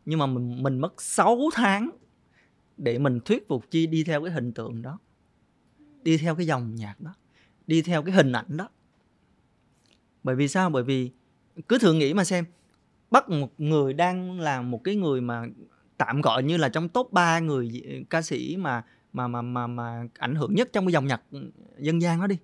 [0.05, 1.89] Nhưng mà mình mình mất 6 tháng
[2.77, 4.99] để mình thuyết phục chi đi theo cái hình tượng đó
[6.03, 7.13] đi theo cái dòng nhạc đó,
[7.67, 8.69] đi theo cái hình ảnh đó.
[10.23, 10.69] Bởi vì sao?
[10.69, 11.11] Bởi vì
[11.67, 12.45] cứ thử nghĩ mà xem,
[13.11, 15.45] bắt một người đang là một cái người mà
[15.97, 20.07] tạm gọi như là trong top 3 người ca sĩ mà mà mà mà mà
[20.17, 21.21] ảnh hưởng nhất trong cái dòng nhạc
[21.79, 22.37] dân gian đó đi.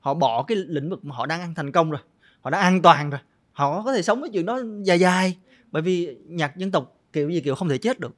[0.00, 2.00] Họ bỏ cái lĩnh vực mà họ đang ăn thành công rồi,
[2.40, 3.20] họ đã an toàn rồi,
[3.52, 5.38] họ có thể sống với chuyện đó dài dài.
[5.70, 8.16] Bởi vì nhạc dân tộc kiểu gì kiểu không thể chết được.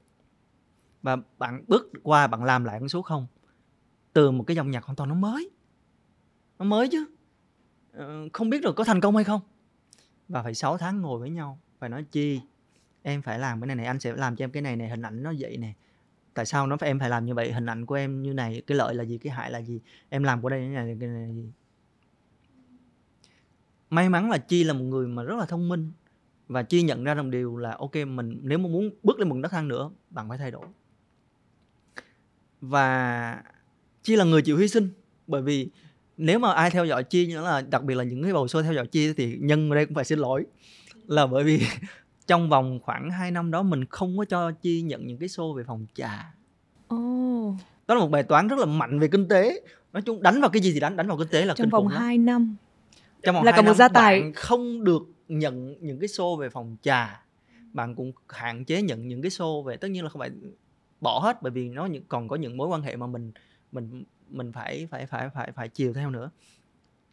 [1.03, 3.27] Và bạn bước qua bạn làm lại con số không
[4.12, 5.50] từ một cái dòng nhạc hoàn toàn nó mới.
[6.59, 7.07] Nó mới chứ.
[7.93, 9.40] Ờ, không biết được có thành công hay không.
[10.29, 12.40] Và phải 6 tháng ngồi với nhau phải nói, chi,
[13.02, 15.02] em phải làm cái này này, anh sẽ làm cho em cái này này, hình
[15.02, 15.73] ảnh nó vậy nè.
[16.35, 17.52] Tại sao nó phải, em phải làm như vậy?
[17.52, 19.81] Hình ảnh của em như này, cái lợi là gì, cái hại là gì?
[20.09, 21.52] Em làm của đây như này cái này là gì?
[23.90, 25.90] May mắn là chi là một người mà rất là thông minh.
[26.49, 29.37] Và chi nhận ra rằng điều là, ok, mình nếu mà muốn bước lên một
[29.43, 30.67] đất thang nữa, bạn phải thay đổi.
[32.61, 33.43] Và
[34.02, 34.88] chi là người chịu hy sinh
[35.26, 35.69] bởi vì
[36.16, 38.62] nếu mà ai theo dõi chi nữa là đặc biệt là những cái bầu show
[38.62, 40.45] theo dõi chi thì nhân ở đây cũng phải xin lỗi
[41.07, 41.62] là bởi vì
[42.26, 45.54] trong vòng khoảng 2 năm đó mình không có cho chi nhận những cái show
[45.54, 46.35] về phòng trà
[46.95, 47.54] oh.
[47.87, 49.61] đó là một bài toán rất là mạnh về kinh tế
[49.92, 51.71] nói chung đánh vào cái gì thì đánh đánh vào kinh tế là trong kinh
[51.71, 52.02] vòng khủng lắm.
[52.02, 52.57] 2 năm
[53.22, 54.20] trong vòng là hai cả một năm gia tài.
[54.20, 57.25] bạn không được nhận những cái show về phòng trà
[57.72, 60.31] bạn cũng hạn chế nhận những cái show về tất nhiên là không phải
[61.01, 63.33] bỏ hết bởi vì nó còn có những mối quan hệ mà mình
[63.72, 66.30] mình mình phải phải phải phải phải chiều theo nữa.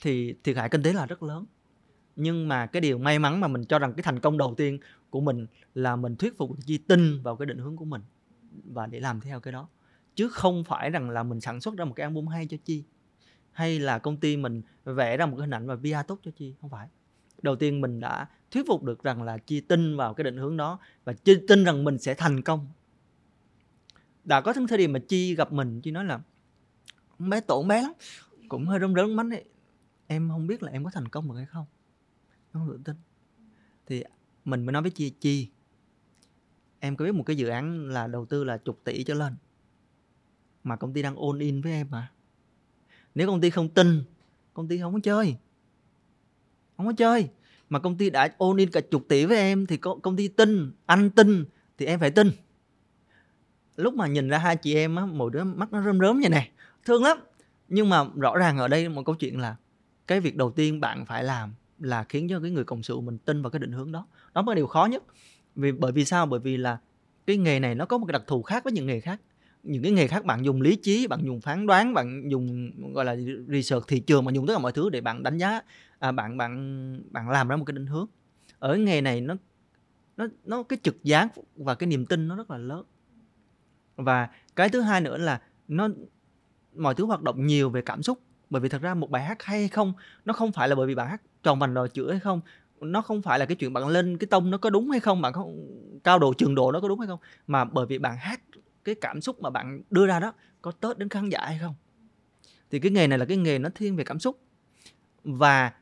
[0.02, 1.46] Thì thiệt hại kinh tế là rất lớn.
[2.16, 4.80] Nhưng mà cái điều may mắn mà mình cho rằng cái thành công đầu tiên
[5.10, 8.02] của mình là mình thuyết phục chi tin vào cái định hướng của mình
[8.64, 9.68] và để làm theo cái đó.
[10.16, 12.84] Chứ không phải rằng là mình sản xuất ra một cái album hay cho chi,
[13.52, 16.32] hay là công ty mình vẽ ra một cái hình ảnh và PR tốt cho
[16.32, 16.56] chi.
[16.62, 16.88] Không phải.
[17.42, 20.58] Đầu tiên mình đã thuyết phục được rằng là chi tin vào cái định hướng
[20.58, 22.68] đó và chi tin rằng mình sẽ thành công.
[24.24, 26.20] Đã có những thời điểm mà chi gặp mình, chi nói là
[27.20, 27.92] bé tổn bé lắm.
[28.50, 29.46] Cũng hơi rơm rớm mánh ấy.
[30.08, 31.66] Em không biết là em có thành công được hay không.
[32.54, 32.96] Em không tự tin.
[33.86, 34.04] Thì
[34.46, 35.50] mình mới nói với chi chi,
[36.80, 39.36] em có biết một cái dự án là đầu tư là chục tỷ trở lên.
[40.64, 42.12] Mà công ty đang all in với em mà
[43.16, 44.04] nếu công ty không tin,
[44.54, 45.36] công ty không có chơi.
[46.78, 47.30] Không có chơi.
[47.70, 50.72] Mà công ty đã all in cả chục tỷ với em thì công ty tin,
[50.86, 51.46] anh tin
[51.78, 52.32] thì em phải tin.
[53.76, 56.30] Lúc mà nhìn ra hai chị em á mỗi đứa mắt nó rơm rớm vậy
[56.30, 56.52] nè
[56.88, 57.18] thương lắm.
[57.70, 59.56] Nhưng mà rõ ràng ở đây một câu chuyện là
[60.08, 63.02] cái việc đầu tiên bạn phải làm là khiến cho cái người cộng sự của
[63.02, 64.08] mình tin vào cái định hướng đó.
[64.34, 65.04] Đó mới là điều khó nhất.
[65.56, 66.26] Vì bởi vì sao?
[66.26, 66.78] Bởi vì là
[67.28, 69.22] cái nghề này nó có một cái đặc thù khác với những nghề khác.
[69.64, 73.06] Những cái nghề khác bạn dùng lý trí bạn dùng phán đoán bạn dùng gọi
[73.06, 73.16] là
[73.48, 75.62] research thị trường mà dùng tất cả mọi thứ để bạn đánh giá
[76.00, 78.08] à, bạn bạn bạn làm ra một cái định hướng.
[78.60, 79.36] Ở cái nghề này nó
[80.18, 82.84] nó nó cái trực giác và cái niềm tin nó rất là lớn.
[83.96, 85.90] Và cái thứ hai nữa là nó
[86.78, 88.20] mọi thứ hoạt động nhiều về cảm xúc.
[88.50, 89.94] Bởi vì thật ra một bài hát hay hay không,
[90.26, 92.42] nó không phải là bởi vì bạn hát tròn vành đòi chữa hay không.
[92.82, 95.22] Nó không phải là cái chuyện bạn lên cái tông nó có đúng hay không,
[95.22, 95.68] bạn không
[96.04, 97.20] cao độ, trường độ nó có đúng hay không.
[97.48, 98.42] Mà bởi vì bạn hát
[98.84, 101.76] cái cảm xúc mà bạn đưa ra đó có tết đến khán giả hay không.
[102.72, 104.40] Thì cái nghề này là cái nghề nó thiên về cảm xúc.
[105.24, 105.74] Và,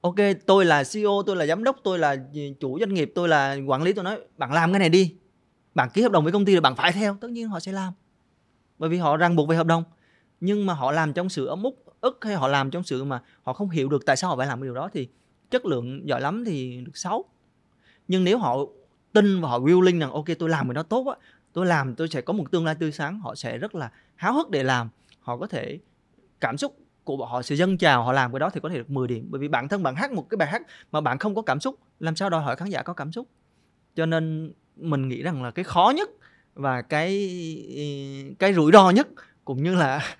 [0.00, 0.16] ok,
[0.46, 2.16] tôi là CEO tôi là giám đốc, tôi là
[2.60, 5.14] chủ doanh nghiệp, tôi là quản lý, tôi nói, bạn làm cái này đi.
[5.74, 7.16] Bạn ký hợp đồng với công ty là bạn phải theo.
[7.20, 7.92] Tất nhiên họ sẽ làm.
[8.78, 9.84] Bởi vì họ ràng buộc về hợp đồng
[10.44, 13.22] nhưng mà họ làm trong sự ấm ức ức hay họ làm trong sự mà
[13.42, 15.08] họ không hiểu được tại sao họ phải làm cái điều đó thì
[15.50, 17.24] chất lượng giỏi lắm thì được xấu
[18.08, 18.56] nhưng nếu họ
[19.12, 21.16] tin và họ willing rằng, ok, tôi làm cái đó tốt á,
[21.52, 24.34] tôi làm, tôi sẽ có một tương lai tươi sáng, họ sẽ rất là háo
[24.34, 24.88] hức để làm.
[25.20, 25.78] Họ có thể
[26.40, 28.90] cảm xúc của họ sẽ dâng trào, họ làm cái đó thì có thể được
[28.90, 29.26] 10 điểm.
[29.30, 31.60] Bởi vì bản thân bạn hát một cái bài hát mà bạn không có cảm
[31.60, 33.28] xúc, làm sao đòi hỏi khán giả có cảm xúc?
[33.94, 36.10] Cho nên mình nghĩ rằng là cái khó nhất
[36.54, 37.28] và cái
[38.38, 39.08] cái rủi ro nhất
[39.44, 40.16] cũng như là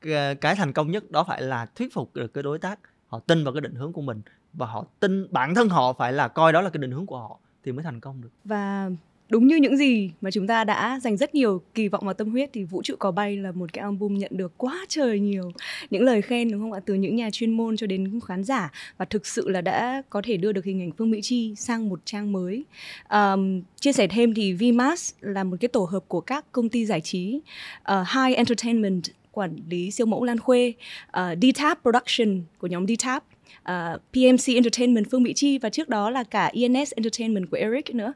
[0.40, 2.78] cái thành công nhất đó phải là thuyết phục được cái đối tác.
[3.06, 6.12] Họ tin vào cái định hướng của mình và họ tin bản thân họ phải
[6.12, 8.30] là coi đó là cái định hướng của họ thì mới thành công được.
[8.44, 8.90] Và
[9.28, 12.30] đúng như những gì mà chúng ta đã dành rất nhiều kỳ vọng và tâm
[12.30, 15.52] huyết thì vũ trụ có bay là một cái album nhận được quá trời nhiều
[15.90, 16.80] những lời khen đúng không ạ?
[16.86, 20.22] Từ những nhà chuyên môn cho đến khán giả và thực sự là đã có
[20.24, 22.64] thể đưa được hình ảnh Phương Mỹ Chi sang một trang mới.
[23.10, 26.86] Um, chia sẻ thêm thì vmas là một cái tổ hợp của các công ty
[26.86, 27.40] giải trí
[27.80, 30.72] uh, High Entertainment quản lý siêu mẫu Lan Khuê,
[31.08, 33.20] uh, D-Tap Production của nhóm D-Tap.
[33.66, 37.56] À, uh, PMC Entertainment Phương Mỹ Chi và trước đó là cả ENS Entertainment của
[37.56, 38.12] Eric nữa.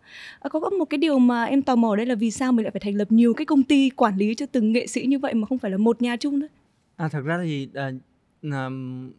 [0.46, 2.70] Uh, có một cái điều mà em tò mò đây là vì sao mình lại
[2.70, 5.34] phải thành lập nhiều cái công ty quản lý cho từng nghệ sĩ như vậy
[5.34, 6.48] mà không phải là một nhà chung thôi?
[6.96, 7.94] À thật ra thì uh,
[8.46, 8.52] uh,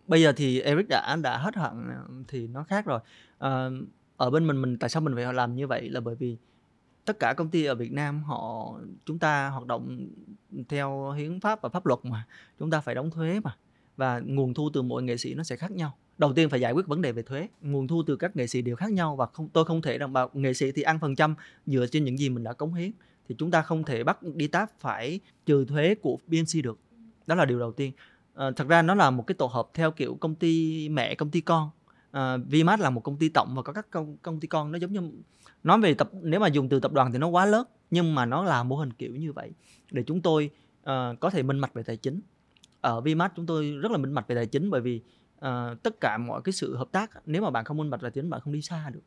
[0.07, 1.89] bây giờ thì Eric đã đã hết hạn
[2.27, 2.99] thì nó khác rồi.
[3.45, 6.37] Uh, ở bên mình mình tại sao mình phải làm như vậy là bởi vì
[7.05, 8.73] tất cả công ty ở Việt Nam họ
[9.05, 10.07] chúng ta hoạt động
[10.69, 12.25] theo hiến pháp và pháp luật mà
[12.59, 13.55] chúng ta phải đóng thuế mà
[13.97, 16.71] và nguồn thu từ mỗi nghệ sĩ nó sẽ khác nhau đầu tiên phải giải
[16.71, 17.47] quyết vấn đề về thuế.
[17.61, 20.13] Nguồn thu từ các nghệ sĩ đều khác nhau và không tôi không thể đảm
[20.13, 22.91] bảo nghệ sĩ thì ăn phần trăm dựa trên những gì mình đã cống hiến.
[23.29, 26.79] Thì chúng ta không thể bắt đi táp phải trừ thuế của BMC được.
[27.27, 27.91] Đó là điều đầu tiên.
[28.35, 31.29] À, thật ra nó là một cái tổ hợp theo kiểu công ty mẹ công
[31.29, 31.69] ty con.
[32.11, 34.71] Ờ, à, Vmax là một công ty tổng và có các công, công ty con.
[34.71, 35.01] Nó giống như
[35.63, 38.25] nói về tập nếu mà dùng từ tập đoàn thì nó quá lớn nhưng mà
[38.25, 39.51] nó là mô hình kiểu như vậy
[39.91, 40.49] để chúng tôi
[40.81, 42.21] uh, có thể minh mạch về tài chính.
[42.81, 45.01] Ở Vmax chúng tôi rất là minh mạch về tài chính bởi vì
[45.45, 48.11] uh, tất cả mọi cái sự hợp tác nếu mà bạn không minh bạch tài
[48.11, 49.01] chính bạn không đi xa được.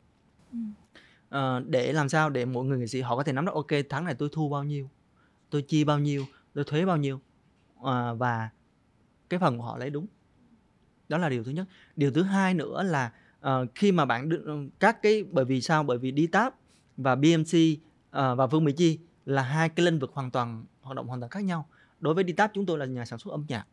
[1.29, 3.67] Uh, để làm sao để mọi người nghệ sĩ họ có thể nắm được ok
[3.89, 4.91] tháng này tôi thu bao nhiêu
[5.51, 7.21] tôi chi bao nhiêu tôi thuế bao nhiêu
[7.81, 8.51] uh, và
[9.29, 10.07] cái phần của họ lấy đúng.
[11.09, 11.67] Đó là điều thứ nhất.
[11.97, 15.83] Điều thứ hai nữa là uh, khi mà bạn được các cái bởi vì sao?
[15.83, 16.55] Bởi vì đi táp
[16.97, 17.79] và BMC uh,
[18.13, 21.31] và Vương Mỹ Chi là hai cái lĩnh vực hoàn toàn hoạt động hoàn toàn
[21.31, 21.69] khác nhau.
[22.01, 23.67] Đối với Ditap chúng tôi là nhà sản xuất âm nhạc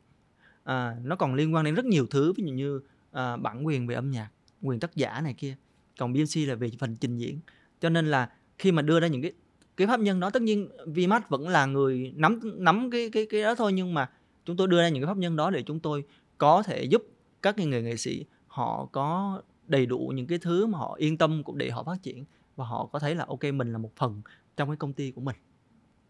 [0.64, 3.88] à, nó còn liên quan đến rất nhiều thứ ví dụ như à, bản quyền
[3.88, 4.30] về âm nhạc
[4.62, 5.56] quyền tác giả này kia
[6.00, 7.40] còn BMC là về phần trình diễn.
[7.80, 9.32] Cho nên là khi mà đưa ra những cái
[9.78, 13.42] cái pháp nhân đó tất nhiên Vmax vẫn là người nắm nắm cái cái cái
[13.42, 14.10] đó thôi nhưng mà
[14.46, 16.04] chúng tôi đưa ra những cái pháp nhân đó để chúng tôi
[16.38, 17.04] có thể giúp
[17.42, 21.18] các cái người nghệ sĩ họ có đầy đủ những cái thứ mà họ yên
[21.18, 23.92] tâm cũng để họ phát triển và họ có thấy là ok mình là một
[23.96, 24.22] phần
[24.58, 25.36] trong cái công ty của mình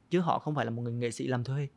[0.10, 1.68] chứ họ không phải là một người nghệ sĩ làm thuê.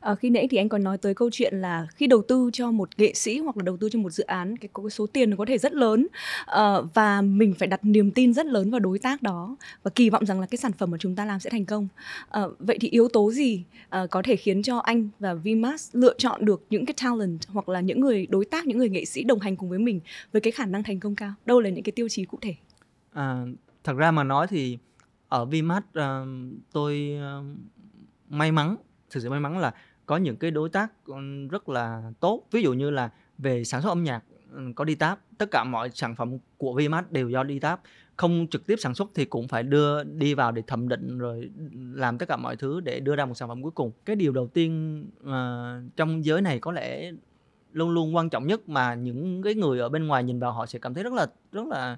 [0.00, 2.70] À, khi nãy thì anh còn nói tới câu chuyện là khi đầu tư cho
[2.70, 5.36] một nghệ sĩ hoặc là đầu tư cho một dự án cái, cái số tiền
[5.36, 6.06] có thể rất lớn
[6.46, 10.10] à, và mình phải đặt niềm tin rất lớn vào đối tác đó và kỳ
[10.10, 11.88] vọng rằng là cái sản phẩm mà chúng ta làm sẽ thành công.
[12.30, 16.14] À, vậy thì yếu tố gì à, có thể khiến cho anh và VIMAS lựa
[16.18, 19.24] chọn được những cái talent hoặc là những người đối tác, những người nghệ sĩ
[19.24, 20.00] đồng hành cùng với mình
[20.32, 21.32] với cái khả năng thành công cao?
[21.46, 22.54] Đâu là những cái tiêu chí cụ thể?
[23.12, 23.44] À,
[23.84, 24.78] thật ra mà nói thì
[25.28, 26.02] ở Vmax uh,
[26.72, 27.44] tôi uh,
[28.28, 28.76] may mắn
[29.14, 29.74] thực sự may mắn là
[30.06, 31.14] có những cái đối tác ừ,
[31.50, 32.42] rất là tốt.
[32.50, 34.22] Ví dụ như là về sản xuất âm nhạc
[34.52, 37.80] ừ, có đi táp tất cả mọi sản phẩm của Vmax đều do đi táp
[38.16, 41.50] không trực tiếp sản xuất thì cũng phải đưa đi vào để thẩm định rồi
[41.94, 43.90] làm tất cả mọi thứ để đưa ra một sản phẩm cuối cùng.
[44.04, 47.12] Cái điều đầu tiên uh, trong giới này có lẽ
[47.72, 50.66] luôn luôn quan trọng nhất mà những cái người ở bên ngoài nhìn vào họ
[50.66, 51.96] sẽ cảm thấy rất là rất là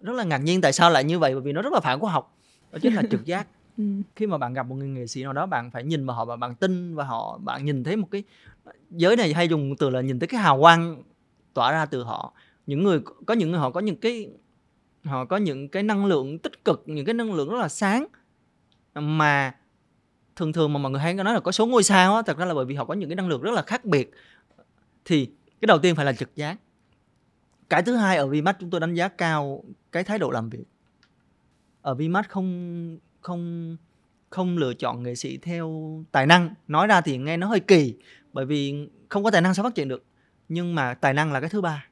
[0.00, 1.34] rất là ngạc nhiên tại sao lại như vậy?
[1.34, 2.38] Bởi vì nó rất là phản khoa học
[2.72, 3.46] đó chính là trực giác.
[3.78, 3.84] ừ.
[4.16, 6.24] khi mà bạn gặp một người nghệ sĩ nào đó, bạn phải nhìn vào họ
[6.24, 8.22] và bạn tin và họ, bạn nhìn thấy một cái,
[8.90, 11.02] giới này hay dùng từ là nhìn thấy cái hào quang
[11.54, 12.32] tỏa ra từ họ.
[12.66, 14.30] Những người, có những người họ có những cái,
[15.04, 18.06] họ có những cái năng lượng tích cực, những cái năng lượng rất là sáng.
[18.94, 19.54] Mà
[20.36, 22.44] thường thường mà mọi người hay nói là có số ngôi sao á, thật ra
[22.44, 24.10] là bởi vì họ có những cái năng lượng rất là khác biệt.
[25.04, 25.26] Thì
[25.60, 26.56] cái đầu tiên phải là trực giác.
[27.68, 30.64] Cái thứ hai, ở Vmax chúng tôi đánh giá cao cái thái độ làm việc.
[31.82, 33.76] Ở Vmax không không
[34.30, 36.54] không lựa chọn nghệ sĩ theo tài năng.
[36.68, 37.94] Nói ra thì nghe nó hơi kỳ
[38.32, 40.04] bởi vì không có tài năng sao phát triển được.
[40.48, 41.86] Nhưng mà tài năng là cái thứ ba.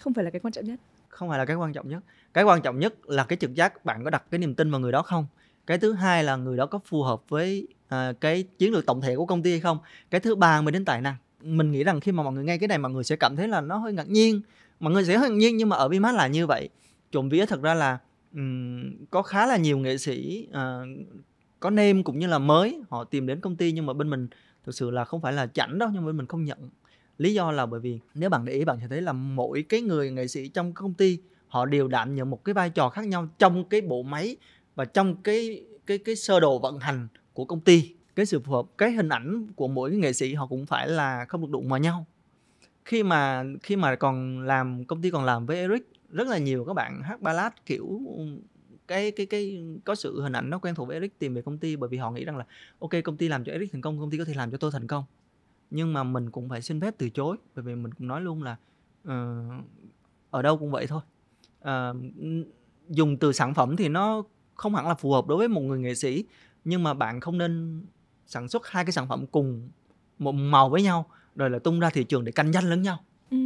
[0.00, 0.80] Không phải là cái quan trọng nhất.
[1.08, 2.02] Không phải là cái quan trọng nhất.
[2.34, 4.80] Cái quan trọng nhất là cái trực giác bạn có đặt cái niềm tin vào
[4.80, 5.26] người đó không?
[5.66, 9.00] Cái thứ hai là người đó có phù hợp với uh, cái chiến lược tổng
[9.00, 9.78] thể của công ty hay không?
[10.10, 11.16] Cái thứ ba mới đến tài năng.
[11.40, 13.48] Mình nghĩ rằng khi mà mọi người nghe cái này mọi người sẽ cảm thấy
[13.48, 14.40] là nó hơi ngạc nhiên.
[14.80, 16.68] Mọi người sẽ hơi ngạc nhiên nhưng mà ở Vmax là như vậy.
[17.12, 17.98] Trộm vía thật ra là
[19.10, 21.06] có khá là nhiều nghệ sĩ uh,
[21.60, 24.28] có name cũng như là mới họ tìm đến công ty nhưng mà bên mình
[24.64, 26.70] thực sự là không phải là chảnh đâu nhưng mà bên mình không nhận.
[27.18, 29.80] Lý do là bởi vì nếu bạn để ý bạn sẽ thấy là mỗi cái
[29.80, 31.18] người nghệ sĩ trong công ty
[31.48, 34.36] họ đều đảm nhận một cái vai trò khác nhau trong cái bộ máy
[34.74, 37.94] và trong cái cái cái sơ đồ vận hành của công ty.
[38.16, 40.88] Cái sự phù hợp cái hình ảnh của mỗi cái nghệ sĩ họ cũng phải
[40.88, 42.06] là không được đụng vào nhau.
[42.84, 46.64] Khi mà khi mà còn làm công ty còn làm với Eric rất là nhiều
[46.64, 48.00] các bạn hát ballad kiểu
[48.88, 51.58] cái cái cái có sự hình ảnh nó quen thuộc với Eric tìm về công
[51.58, 52.46] ty bởi vì họ nghĩ rằng là
[52.78, 54.70] ok công ty làm cho Eric thành công công ty có thể làm cho tôi
[54.70, 55.04] thành công.
[55.70, 58.42] Nhưng mà mình cũng phải xin phép từ chối bởi vì mình cũng nói luôn
[58.42, 58.56] là
[59.08, 59.64] uh,
[60.30, 61.00] ở đâu cũng vậy thôi.
[61.60, 61.96] Uh,
[62.88, 64.22] dùng từ sản phẩm thì nó
[64.54, 66.24] không hẳn là phù hợp đối với một người nghệ sĩ
[66.64, 67.82] nhưng mà bạn không nên
[68.26, 69.68] sản xuất hai cái sản phẩm cùng
[70.18, 72.98] một màu với nhau rồi là tung ra thị trường để cạnh tranh lẫn nhau.
[73.30, 73.36] Ừ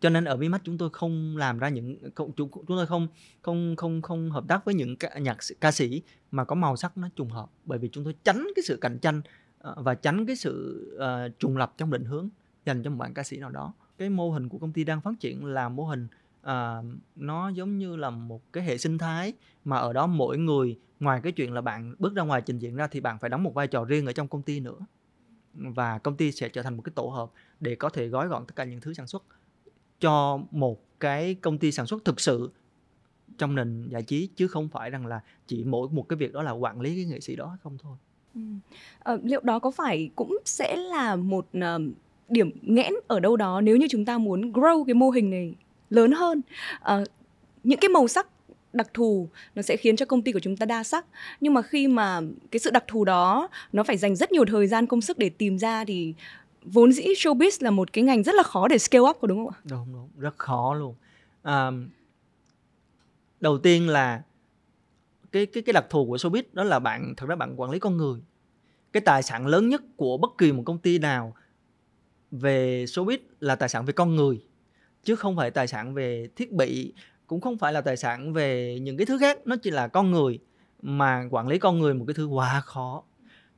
[0.00, 3.08] cho nên ở Vimax chúng tôi không làm ra những không, chúng chúng tôi không
[3.42, 6.98] không không không hợp tác với những ca, nhạc ca sĩ mà có màu sắc
[6.98, 7.50] nó trùng hợp.
[7.64, 9.22] Bởi vì chúng tôi tránh cái sự cạnh tranh
[9.58, 12.28] ờ, và tránh cái sự uh, trùng lập trong định hướng
[12.66, 13.74] dành cho một bạn ca sĩ nào đó.
[13.98, 16.08] Cái mô hình của công ty đang phát triển là mô hình
[16.42, 16.82] ờ,
[17.16, 19.32] nó giống như là một cái hệ sinh thái
[19.64, 22.76] mà ở đó mỗi người ngoài cái chuyện là bạn bước ra ngoài trình diễn
[22.76, 24.78] ra thì bạn phải đóng một vai trò riêng ở trong công ty nữa.
[25.54, 28.46] Và công ty sẽ trở thành một cái tổ hợp để có thể gói gọn
[28.46, 29.24] tất cả những thứ sản xuất
[30.00, 32.50] cho một cái công ty sản xuất thực sự
[33.38, 36.42] trong nền giải trí chứ không phải rằng là chỉ mỗi một cái việc đó
[36.42, 37.96] là quản lý cái nghệ sĩ đó không thôi
[38.34, 38.40] ừ.
[38.98, 41.82] à, liệu đó có phải cũng sẽ là một uh,
[42.28, 45.54] điểm nghẽn ở đâu đó nếu như chúng ta muốn grow cái mô hình này
[45.90, 46.42] lớn hơn
[46.80, 47.04] Ờ,
[47.64, 48.26] những cái màu sắc
[48.72, 51.06] đặc thù nó sẽ khiến cho công ty của chúng ta đa sắc
[51.40, 54.66] nhưng mà khi mà cái sự đặc thù đó nó phải dành rất nhiều thời
[54.66, 56.14] gian công sức để tìm ra thì
[56.62, 59.46] vốn dĩ showbiz là một cái ngành rất là khó để scale up có đúng
[59.46, 59.60] không ạ?
[59.64, 60.94] đúng đúng rất khó luôn.
[61.42, 61.70] À,
[63.40, 64.22] đầu tiên là
[65.32, 67.78] cái cái cái đặc thù của showbiz đó là bạn thật ra bạn quản lý
[67.78, 68.20] con người.
[68.92, 71.34] Cái tài sản lớn nhất của bất kỳ một công ty nào
[72.30, 74.42] về showbiz là tài sản về con người
[75.04, 76.92] chứ không phải tài sản về thiết bị
[77.26, 79.38] cũng không phải là tài sản về những cái thứ khác.
[79.46, 80.38] Nó chỉ là con người
[80.82, 83.02] mà quản lý con người một cái thứ quá khó.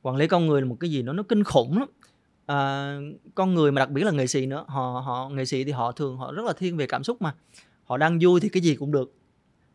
[0.01, 1.89] Quản lý con người là một cái gì đó nó kinh khủng lắm
[2.45, 2.97] à,
[3.35, 5.91] con người mà đặc biệt là nghệ sĩ nữa họ họ nghệ sĩ thì họ
[5.91, 7.35] thường họ rất là thiên về cảm xúc mà.
[7.83, 9.13] Họ đang vui thì cái gì cũng được.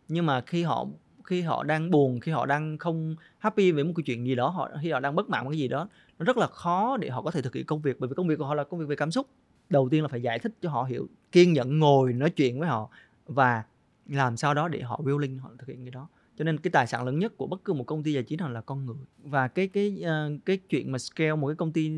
[0.08, 0.86] Nhưng mà khi họ
[1.24, 4.48] khi họ đang buồn khi họ đang không happy về một cái chuyện gì đó
[4.48, 7.10] họ khi họ đang bất mãn với cái gì đó nó rất là khó để
[7.10, 8.00] họ có thể thực hiện công việc.
[8.00, 9.26] Bởi vì công việc của họ là công việc về cảm xúc.
[9.70, 12.68] Đầu tiên là phải giải thích cho họ hiểu kiên nhẫn ngồi nói chuyện với
[12.68, 12.88] họ
[13.26, 13.62] và
[14.06, 16.86] làm sao đó để họ willing họ thực hiện cái đó cho nên cái tài
[16.86, 18.96] sản lớn nhất của bất cứ một công ty giải trí nào là con người.
[19.22, 21.92] Và cái cái ờ, cái chuyện mà scale một cái công ty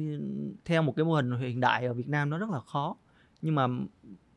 [0.65, 2.97] theo một cái mô hình hiện đại ở Việt Nam nó rất là khó.
[3.43, 3.67] Nhưng mà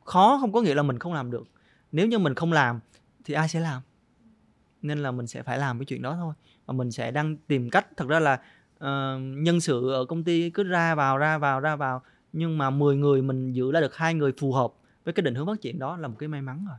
[0.06, 1.44] khó không có nghĩa là mình không làm được.
[1.92, 2.80] Nếu như mình không làm
[3.24, 3.82] thì ai sẽ làm?
[4.82, 6.34] Nên là mình sẽ phải làm cái chuyện đó thôi.
[6.66, 8.34] Và mình sẽ đang tìm cách thật ra là
[8.76, 12.02] uh, nhân sự ở công ty cứ ra vào ra vào ra vào.
[12.34, 15.36] Nhưng mà 10 người mình giữ ra được hai người phù hợp với cái định
[15.36, 16.78] hướng phát triển đó là một cái may mắn rồi.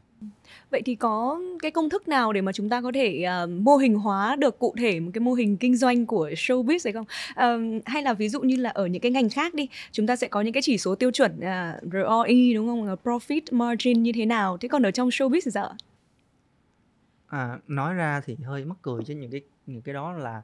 [0.70, 3.76] Vậy thì có cái công thức nào để mà chúng ta có thể ờ, mô
[3.76, 7.04] hình hóa được cụ thể một cái mô hình kinh doanh của showbiz hay không?
[7.34, 10.16] Ờ, hay là ví dụ như là ở những cái ngành khác đi, chúng ta
[10.16, 12.96] sẽ có những cái chỉ số tiêu chuẩn à, ROI đúng không?
[13.04, 14.56] Profit margin như thế nào?
[14.56, 15.74] Thế còn ở trong showbiz thì sao?
[17.34, 20.42] à, nói ra thì hơi mắc cười chứ những cái những cái đó là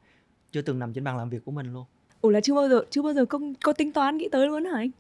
[0.53, 1.85] chưa từng nằm trên bàn làm việc của mình luôn
[2.21, 4.65] Ủa là chưa bao giờ chưa bao giờ công có tính toán nghĩ tới luôn
[4.65, 4.91] hả anh?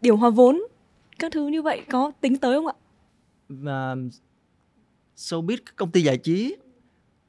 [0.00, 0.62] Điều hòa vốn
[1.18, 2.74] các thứ như vậy có tính tới không ạ?
[3.48, 3.96] Và
[5.16, 6.56] showbiz công ty giải trí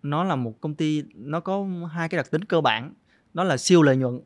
[0.04, 2.94] nó là một công ty nó có hai cái đặc tính cơ bản
[3.34, 4.20] đó là siêu lợi nhuận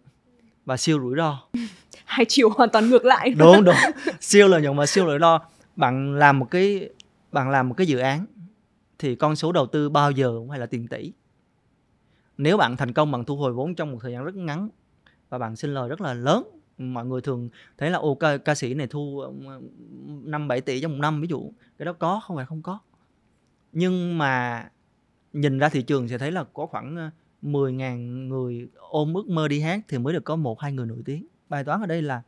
[0.66, 1.40] và siêu rủi ro.
[2.06, 3.30] Hai chiều hoàn toàn ngược lại.
[3.38, 3.76] đúng đúng.
[4.22, 5.40] Siêu lợi nhuận và siêu rủi ro.
[5.76, 6.90] Bạn làm một cái
[7.32, 8.26] bạn làm một cái dự án
[9.00, 11.12] thì con số đầu tư bao giờ cũng phải là tiền tỷ.
[12.38, 14.70] Nếu bạn thành công bạn thu hồi vốn trong một thời gian rất ngắn
[15.30, 16.44] và bạn sinh lời rất là lớn
[16.78, 19.60] mọi người thường thấy là ô ca, ca sĩ này thu ờ,
[20.24, 21.52] năm bảy tỷ trong một năm ví dụ.
[21.78, 22.80] Cái đó có không phải không có.
[23.72, 24.64] Nhưng mà
[25.34, 27.10] nhìn ra thị trường sẽ thấy là có khoảng ờ,
[27.42, 31.02] 10.000 người ôm ước mơ đi hát thì mới được có một hai người nổi
[31.06, 31.28] tiếng.
[31.50, 32.22] Bài toán ở đây là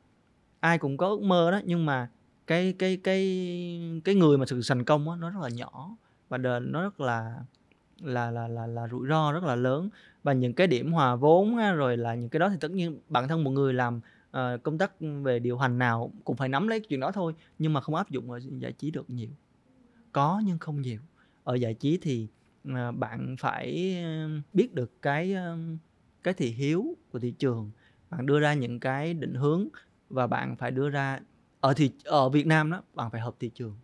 [0.59, 2.09] ai cũng có ước mơ đó nhưng mà
[2.47, 3.21] cái cái cái
[4.03, 5.95] cái người mà sự thành công đó, nó rất là nhỏ
[6.29, 7.35] và đền nó rất là
[8.01, 9.89] là là là là rủi ro rất là lớn.
[10.23, 12.99] Và những cái điểm hòa vốn á, rồi là những cái đó thì tất nhiên
[13.09, 13.99] bản thân một người làm
[14.35, 14.91] Ờ, công tác
[15.23, 18.09] về điều hành nào cũng phải nắm lấy chuyện đó thôi nhưng mà không áp
[18.09, 19.29] dụng ở giải trí được nhiều.
[20.11, 21.01] Có nhưng không nhiều.
[21.43, 22.27] Ở giải trí thì
[22.73, 25.35] ờ, bạn phải ờ, biết được cái
[26.23, 27.71] cái thị hiếu của thị trường
[28.09, 29.67] bạn đưa ra những cái định hướng
[30.09, 31.19] và bạn phải đưa ra
[31.61, 33.77] ở thị ở Việt Nam đó bạn phải hợp thị trường.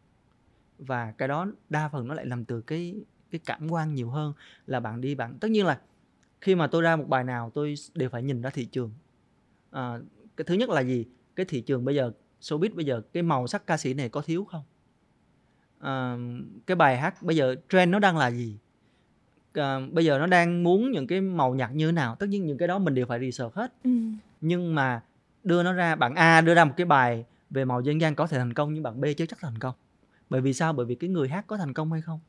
[0.79, 2.95] Và cái đó đa phần nó lại nằm từ cái
[3.31, 4.33] cái cảm quan nhiều hơn
[4.67, 5.37] là bạn đi bạn.
[5.41, 5.81] Tất nhiên là
[6.41, 8.91] khi mà tôi ra một bài nào tôi đều phải nhìn ra thị trường.
[9.71, 9.99] À,
[10.41, 11.05] cái thứ nhất là gì?
[11.35, 14.21] Cái thị trường bây giờ showbiz bây giờ cái màu sắc ca sĩ này có
[14.21, 14.63] thiếu không?
[15.79, 16.17] À,
[16.65, 18.57] cái bài hát bây giờ trend nó đang là gì?
[19.53, 22.15] À, bây giờ nó đang muốn những cái màu nhạc như nào?
[22.15, 23.73] Tất nhiên những cái đó mình đều phải research hết.
[23.83, 23.91] Ừ.
[24.41, 25.01] nhưng mà
[25.43, 28.27] đưa nó ra bạn A đưa ra một cái bài về màu dân gian có
[28.27, 29.75] thể thành công nhưng bạn B chưa chắc thành công.
[30.29, 30.73] Bởi vì sao?
[30.73, 32.19] Bởi vì cái người hát có thành công hay không?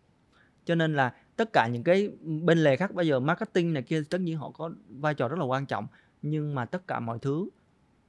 [0.65, 4.03] Cho nên là tất cả những cái bên lề khác bây giờ marketing này kia
[4.11, 5.87] tất nhiên họ có vai trò rất là quan trọng.
[6.23, 7.49] Nhưng mà tất cả mọi thứ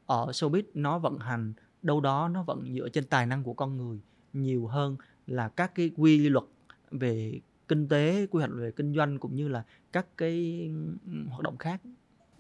[0.06, 3.78] ở showbiz nó vận hành, đâu đó nó vẫn dựa trên tài năng của con
[3.78, 4.00] người
[4.34, 6.46] nhiều hơn là các cái quy luật
[6.92, 10.62] về kinh tế, quy hoạch về kinh doanh cũng như là các cái
[11.06, 11.82] ừ, hoạt động khác.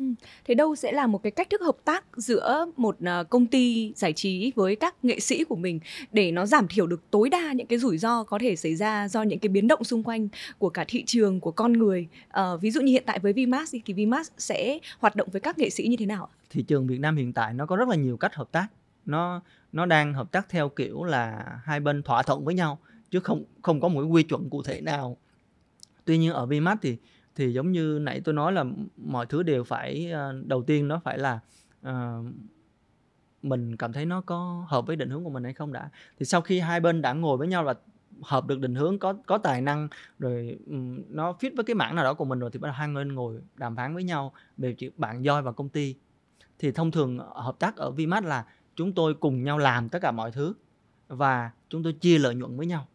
[0.03, 0.25] Ừ.
[0.45, 3.93] thế đâu sẽ là một cái cách thức hợp tác giữa một ờ, công ty
[3.95, 5.79] giải trí với các nghệ sĩ của mình
[6.11, 9.07] để nó giảm thiểu được tối đa những cái rủi ro có thể xảy ra
[9.07, 12.07] do những cái biến động xung quanh của cả thị trường của con người?
[12.27, 15.57] Uh, ví dụ như hiện tại với Vmax thì Vmax sẽ hoạt động với các
[15.57, 17.95] nghệ sĩ như thế nào thị trường Việt Nam hiện tại nó có rất là
[17.95, 18.67] nhiều cách hợp tác.
[19.05, 22.79] Nó nó đang hợp tác theo kiểu là hai bên thỏa thuận với nhau
[23.11, 25.17] chứ không không có một cái quy chuẩn cụ thể nào.
[26.05, 26.97] Tuy nhiên ở Vmax thì
[27.35, 28.65] thì giống như nãy tôi nói là
[28.97, 31.39] mọi thứ đều phải ờ, đầu tiên nó phải là
[31.87, 32.25] uh,
[33.43, 35.89] mình cảm thấy nó có hợp với định hướng của mình hay không đã.
[36.19, 37.75] Thì sau khi hai bên đã ngồi với nhau và
[38.21, 39.87] hợp được định hướng có có tài năng
[40.19, 42.75] rồi um, nó fit với cái mảng nào đó của mình rồi thì bắt đầu
[42.75, 45.95] hai bên ngồi đàm phán với nhau về chuyện bạn doi và công ty.
[46.59, 50.11] Thì thông thường hợp tác ở Vimat là chúng tôi cùng nhau làm tất cả
[50.11, 50.53] mọi thứ
[51.07, 52.87] và chúng tôi chia lợi nhuận với nhau.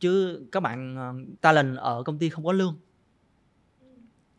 [0.00, 2.76] Chứ các bạn uh, talent ở công ty không có lương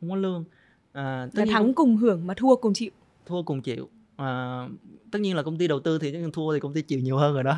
[0.02, 0.44] không có lương.
[0.92, 2.92] À, tất là nhiên thắng cùng hưởng mà thua cùng chịu.
[3.26, 3.90] Thua cùng chịu.
[4.16, 4.68] À,
[5.12, 7.34] tất nhiên là công ty đầu tư thì thua thì công ty chịu nhiều hơn
[7.34, 7.58] rồi đó.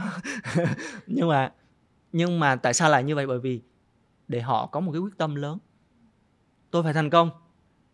[1.07, 1.51] Nhưng mà
[2.11, 3.27] nhưng mà tại sao lại như vậy?
[3.27, 3.61] Bởi vì
[4.27, 5.57] để họ có một cái quyết tâm lớn.
[6.71, 7.29] Tôi phải thành công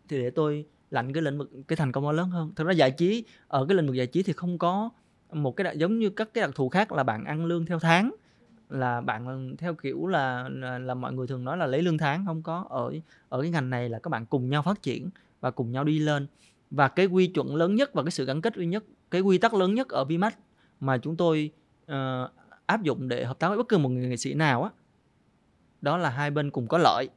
[0.08, 2.52] thì để tôi lạnh cái lĩnh vực cái thành công nó lớn hơn.
[2.56, 4.90] Thật ra giải trí ở cái lĩnh vực giải trí thì không có
[5.32, 7.78] một cái đặc, giống như các cái đặc thù khác là bạn ăn lương theo
[7.78, 8.14] tháng
[8.70, 12.26] là bạn theo kiểu là, là là mọi người thường nói là lấy lương tháng
[12.26, 12.64] không có.
[12.68, 12.92] Ở
[13.28, 15.98] ở cái ngành này là các bạn cùng nhau phát triển và cùng nhau đi
[15.98, 16.26] lên.
[16.70, 19.38] Và cái quy chuẩn lớn nhất và cái sự gắn kết duy nhất cái quy
[19.38, 20.32] tắc lớn nhất ở ViMax
[20.80, 21.50] mà chúng tôi
[21.92, 21.96] uh,
[22.66, 24.70] áp dụng để hợp tác với bất cứ một người nghệ sĩ nào á
[25.80, 27.08] đó là hai bên cùng có lợi.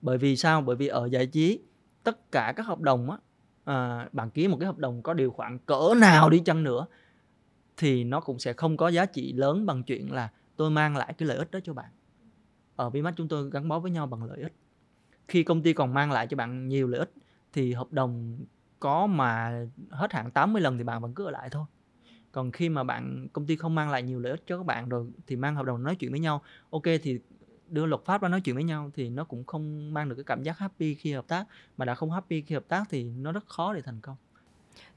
[0.00, 0.60] Bởi vì sao?
[0.60, 1.60] Bởi vì ở giải trí
[2.02, 3.16] tất cả các hợp đồng á
[3.64, 6.86] à, bạn ký một cái hợp đồng có điều khoản cỡ nào đi chăng nữa
[7.76, 10.28] thì nó cũng sẽ không có giá trị lớn bằng chuyện là
[10.60, 11.90] tôi mang lại cái lợi ích đó cho bạn.
[12.76, 14.52] Ờ, ở Vmax chúng tôi gắn bó với nhau bằng lợi ích.
[15.28, 17.12] Khi công ty còn mang lại cho bạn nhiều lợi ích,
[17.52, 18.38] thì hợp đồng
[18.80, 21.64] có mà hết hạn 80 lần thì bạn vẫn cứ ở lại thôi.
[22.32, 24.88] Còn khi mà bạn, công ty không mang lại nhiều lợi ích cho các bạn
[24.88, 27.18] rồi thì mang hợp đồng nói chuyện với nhau, ok thì
[27.68, 30.24] đưa luật pháp ra nói chuyện với nhau thì nó cũng không mang được cái
[30.24, 31.44] cảm giác happy khi hợp tác.
[31.76, 34.16] Mà đã không happy khi hợp tác thì nó rất khó để thành công.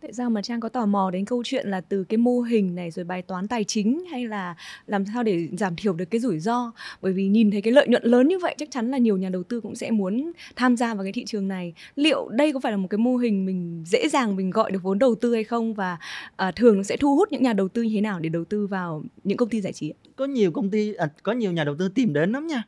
[0.01, 2.75] Tại sao mà Trang có tò mò đến câu chuyện là từ cái mô hình
[2.75, 4.55] này rồi bài toán tài chính hay là
[4.87, 6.71] làm sao để giảm thiểu được cái rủi ro?
[7.01, 9.29] Bởi vì nhìn thấy cái lợi nhuận lớn như vậy chắc chắn là nhiều nhà
[9.29, 11.73] đầu tư cũng sẽ muốn tham gia vào cái thị trường này.
[11.95, 14.83] Liệu đây có phải là một cái mô hình mình dễ dàng mình gọi được
[14.83, 15.97] vốn đầu tư hay không và
[16.35, 18.45] à, thường nó sẽ thu hút những nhà đầu tư như thế nào để đầu
[18.45, 19.93] tư vào những công ty giải trí?
[20.15, 22.63] Có nhiều công ty à, có nhiều nhà đầu tư tìm đến lắm nha.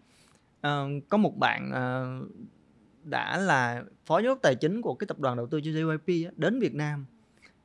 [0.61, 2.17] À, có một bạn à,
[3.05, 6.59] đã là phó giám đốc tài chính của cái tập đoàn đầu tư JYP đến
[6.59, 7.05] Việt Nam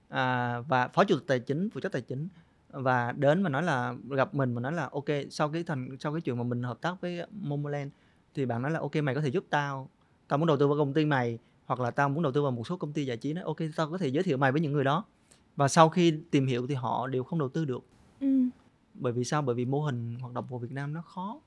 [0.09, 2.29] à, và phó chủ tịch tài chính phụ trách tài chính
[2.71, 6.13] và đến mà nói là gặp mình mà nói là ok sau cái thành sau
[6.13, 7.91] cái chuyện mà mình hợp tác với Momoland
[8.35, 9.89] thì bạn nói là ok mày có thể giúp tao
[10.29, 11.39] tao muốn đầu tư vào công ty mày
[11.71, 13.57] hoặc là tao muốn đầu tư vào một số công ty giải trí đó ok
[13.77, 15.05] tao có thể giới thiệu mày với những người đó.
[15.57, 17.85] Và sau khi tìm hiểu thì họ đều không đầu tư được.
[18.21, 18.27] Ừ.
[18.95, 19.43] bởi vì sao?
[19.43, 21.41] Bởi vì mô hình hoạt động của Việt Nam nó khó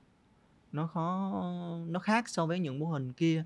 [0.72, 1.42] nó khó
[1.88, 3.44] nó khác so với những mô hình kia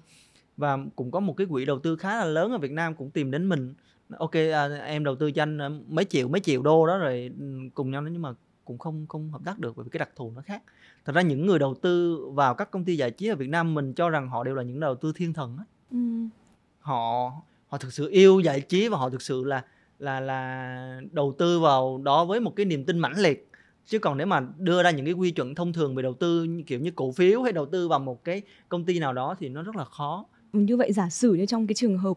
[0.58, 3.10] và cũng có một cái quỹ đầu tư khá là lớn ở Việt Nam cũng
[3.10, 3.74] tìm đến mình.
[4.18, 7.30] Ok à, em đầu tư cho anh à, mấy triệu mấy triệu đô đó rồi
[7.40, 7.44] ừ,
[7.74, 10.10] cùng nhau đó nhưng mà cũng không không hợp tác được bởi vì cái đặc
[10.16, 10.62] thù nó khác.
[11.04, 13.74] Thật ra những người đầu tư vào các công ty giải trí ở Việt Nam
[13.74, 15.58] mình cho rằng họ đều là những đầu tư thiên thần
[15.90, 15.98] ừ.
[16.80, 17.32] họ
[17.68, 19.64] họ thực sự yêu giải trí và họ thực sự là
[19.98, 23.50] là là đầu tư vào đó với một cái niềm tin mãnh liệt.
[23.86, 26.46] Chứ còn nếu mà đưa ra những cái quy chuẩn thông thường về đầu tư
[26.66, 29.48] kiểu như cổ phiếu hay đầu tư vào một cái công ty nào đó thì
[29.48, 32.16] nó rất là khó như vậy giả sử như trong cái trường hợp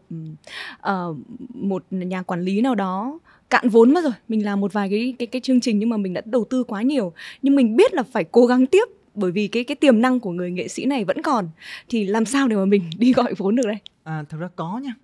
[0.90, 1.16] uh,
[1.54, 3.18] một nhà quản lý nào đó
[3.50, 5.96] cạn vốn mất rồi mình làm một vài cái cái cái chương trình nhưng mà
[5.96, 9.30] mình đã đầu tư quá nhiều nhưng mình biết là phải cố gắng tiếp bởi
[9.30, 11.48] vì cái cái tiềm năng của người nghệ sĩ này vẫn còn
[11.88, 13.78] thì làm sao để mà mình đi gọi vốn được đây?
[14.02, 14.94] À, thật ra có nha.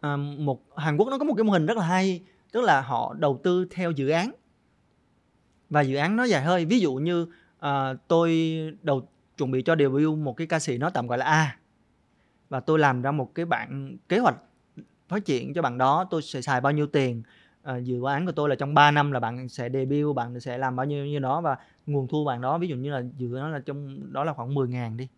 [0.00, 2.20] À, một Hàn Quốc nó có một cái mô hình rất là hay
[2.52, 4.30] tức là họ đầu tư theo dự án.
[5.70, 7.26] Và dự án nó dài hơi ví dụ như
[7.58, 11.24] à, tôi đầu chuẩn bị cho debut một cái ca sĩ nó tạm gọi là
[11.24, 11.56] A
[12.48, 14.36] và tôi làm ra một cái bản kế hoạch
[15.08, 17.22] phát triển cho bạn đó tôi sẽ xài bao nhiêu tiền.
[17.62, 20.58] À, dự án của tôi là trong 3 năm là bạn sẽ debut bạn sẽ
[20.58, 23.28] làm bao nhiêu như đó và nguồn thu bạn đó ví dụ như là dự
[23.28, 25.08] nó là trong đó là khoảng 10 ngàn đi.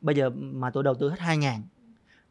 [0.00, 1.62] Bây giờ mà tôi đầu tư hết 2 ngàn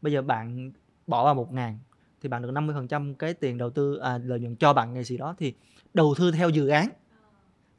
[0.02, 0.72] bây giờ bạn
[1.06, 1.78] bỏ vào 1 ngàn
[2.20, 5.16] thì bạn được 50% cái tiền đầu tư à, lợi nhuận cho bạn nghệ sĩ
[5.16, 5.54] đó thì
[5.94, 6.88] đầu tư theo dự án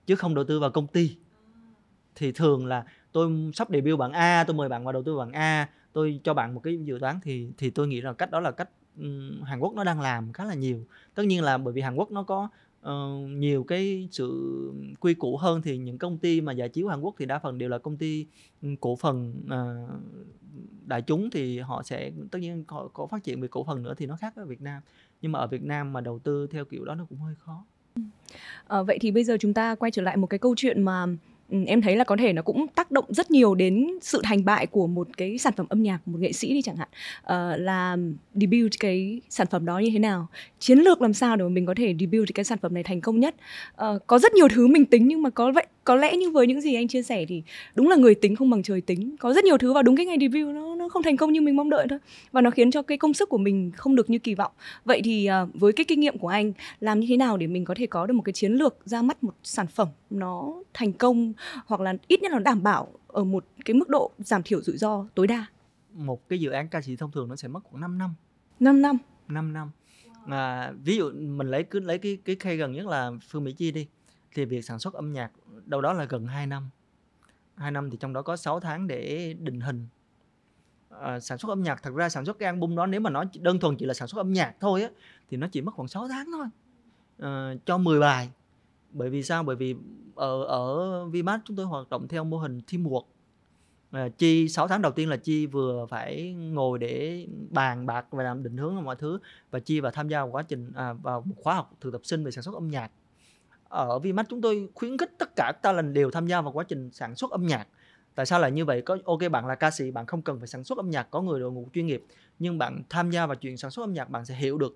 [0.06, 1.18] chứ không đầu tư vào công ty.
[2.16, 5.32] Thì thường là tôi sắp debut bạn A tôi mời bạn vào đầu tư bạn
[5.32, 8.40] A tôi cho bạn một cái dự đoán thì thì tôi nghĩ là cách đó
[8.40, 10.86] là cách um, Hàn Quốc nó đang làm khá là nhiều.
[11.16, 12.50] Tất nhiên là bởi vì Hàn Quốc nó có
[12.90, 14.52] uh, nhiều cái sự
[15.00, 17.58] quy củ hơn thì những công ty mà giải chiếu Hàn Quốc thì đa phần
[17.58, 18.26] đều là công ty
[18.62, 19.90] ừ, cổ phần uh,
[20.86, 23.94] đại chúng thì họ sẽ tất nhiên có, có phát triển về cổ phần nữa
[23.98, 24.82] thì nó khác ở Việt Nam.
[25.22, 27.66] Nhưng mà ở Việt Nam mà đầu tư theo kiểu đó nó cũng hơi khó.
[28.68, 31.06] À, vậy thì bây giờ chúng ta quay trở lại một cái câu chuyện mà
[31.50, 34.46] Ừ, em thấy là có thể nó cũng tác động rất nhiều đến sự thành
[34.46, 36.88] bại của một cái sản phẩm âm nhạc một nghệ sĩ đi chẳng hạn.
[37.24, 37.98] Uh, là
[38.34, 40.28] debut cái sản phẩm đó như thế nào
[40.60, 43.02] chiến lược làm sao để mà mình có thể debut cái sản phẩm này thành
[43.02, 43.36] công nhất.
[43.84, 46.48] Uh, có rất nhiều thứ mình tính nhưng mà có vậy có lẽ như với
[46.48, 47.44] những gì anh chia sẻ thì
[47.76, 49.16] đúng là người tính không bằng trời tính.
[49.20, 51.42] Có rất nhiều thứ vào đúng cái ngày debut nó nó không thành công như
[51.42, 52.00] mình mong đợi thôi.
[52.32, 54.52] Và nó khiến cho cái công sức của mình không được như kỳ vọng.
[54.86, 57.66] Vậy thì ờ, với cái kinh nghiệm của anh làm như thế nào để mình
[57.66, 60.94] có thể có được một cái chiến lược ra mắt một sản phẩm nó thành
[60.94, 61.34] công
[61.66, 64.78] hoặc là ít nhất là đảm bảo ở một cái mức độ giảm thiểu rủi
[64.78, 65.46] ro tối đa?
[65.94, 68.14] Một cái dự án ca sĩ thông thường nó sẽ mất khoảng 5 năm.
[68.60, 68.98] 5 năm?
[69.28, 69.72] 5 năm.
[70.28, 73.52] À, ví dụ mình lấy cứ lấy cái cái case gần nhất là Phương Mỹ
[73.52, 73.88] Chi đi
[74.36, 75.32] thì việc sản xuất âm nhạc
[75.66, 76.70] đâu đó là gần 2 năm.
[77.56, 79.88] 2 năm thì trong đó có 6 tháng để định hình.
[80.90, 83.24] À, sản xuất âm nhạc thật ra sản xuất cái album đó nếu mà nó
[83.40, 84.90] đơn thuần chỉ là sản xuất âm nhạc thôi á
[85.30, 86.46] thì nó chỉ mất khoảng 6 tháng thôi
[87.20, 88.30] à, cho 10 bài.
[88.92, 89.44] Bởi vì sao?
[89.44, 89.76] Bởi vì
[90.16, 93.04] ở ở Vmart chúng tôi hoạt động theo mô hình teamwork
[93.94, 98.24] à, chi 6 tháng đầu tiên là chi vừa phải ngồi để bàn bạc và
[98.24, 99.20] làm định hướng mọi thứ
[99.52, 102.02] và chi và tham gia vào quá trình à, vào một khóa học thực tập
[102.04, 102.92] sinh về sản xuất âm nhạc.
[103.74, 106.64] Ờ, ở Vmax chúng tôi khuyến khích tất cả talent đều tham gia vào quá
[106.64, 107.68] trình sản xuất âm nhạc.
[108.16, 108.82] Tại sao lại như vậy?
[108.82, 111.22] Có ok bạn là ca sĩ bạn không cần phải sản xuất âm nhạc có
[111.22, 112.04] người đội ngũ chuyên nghiệp.
[112.40, 114.76] Nhưng bạn tham gia vào chuyện sản xuất âm nhạc bạn sẽ hiểu được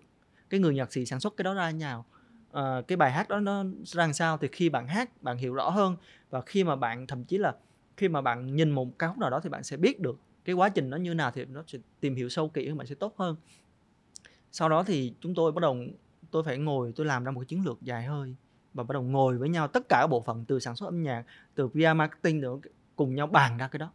[0.50, 2.06] cái người nhạc sĩ sản xuất cái đó ra như nào.
[2.52, 5.54] À, cái bài hát đó nó ra làm sao thì khi bạn hát bạn hiểu
[5.54, 5.96] rõ hơn.
[6.30, 7.56] Và khi mà bạn thậm chí là
[7.98, 10.56] khi mà bạn nhìn một ca khúc nào đó thì bạn sẽ biết được cái
[10.56, 12.96] quá trình nó như nào thì nó sẽ tìm hiểu sâu kỹ hơn bạn sẽ
[12.96, 13.36] tốt hơn.
[14.52, 15.78] Sau đó thì chúng tôi bắt đầu
[16.32, 18.36] tôi phải ngồi tôi làm ra một cái chiến lược dài hơi
[18.78, 21.04] và bắt đầu ngồi với nhau tất cả các bộ phận từ sản xuất âm
[21.04, 21.24] nhạc
[21.56, 22.60] từ PR marketing rồi
[22.96, 23.92] cùng nhau bàn ra cái đó.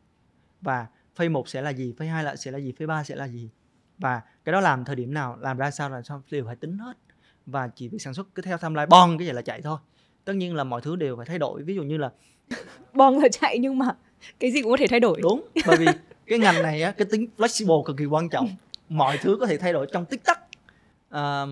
[0.60, 3.16] Và phase 1 sẽ là gì phase 2 là sẽ là gì phase 3 sẽ
[3.16, 3.50] là gì?
[3.98, 6.78] Và cái đó làm thời điểm nào làm ra sao là sao đều phải tính
[6.78, 6.92] hết.
[7.46, 9.78] Và chỉ việc sản xuất cứ theo timeline bon cái gì là chạy thôi.
[10.24, 11.62] Tất nhiên là mọi thứ đều phải thay đổi.
[11.62, 12.10] Ví dụ như là
[12.94, 13.96] bong là chạy nhưng mà
[14.40, 15.20] cái gì cũng có thể thay đổi.
[15.22, 15.86] Đúng bởi vì
[16.26, 18.48] cái ngành này á cái tính flexible cực kỳ quan trọng.
[18.88, 20.40] Mọi thứ có thể thay đổi trong tích tắc.
[21.10, 21.44] À,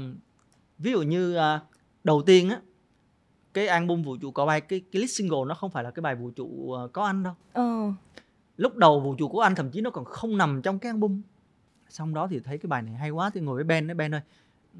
[0.78, 1.60] ví dụ như à,
[2.04, 2.60] đầu tiên á
[3.54, 6.00] cái album vũ trụ có bay cái cái lead single nó không phải là cái
[6.00, 7.34] bài vũ trụ à, có anh đâu.
[7.52, 7.92] Ờ.
[8.56, 11.20] Lúc đầu vũ trụ của anh thậm chí nó còn không nằm trong cái album.
[11.88, 14.14] Xong đó thì thấy cái bài này hay quá thì ngồi với Ben nói Ben
[14.14, 14.20] ơi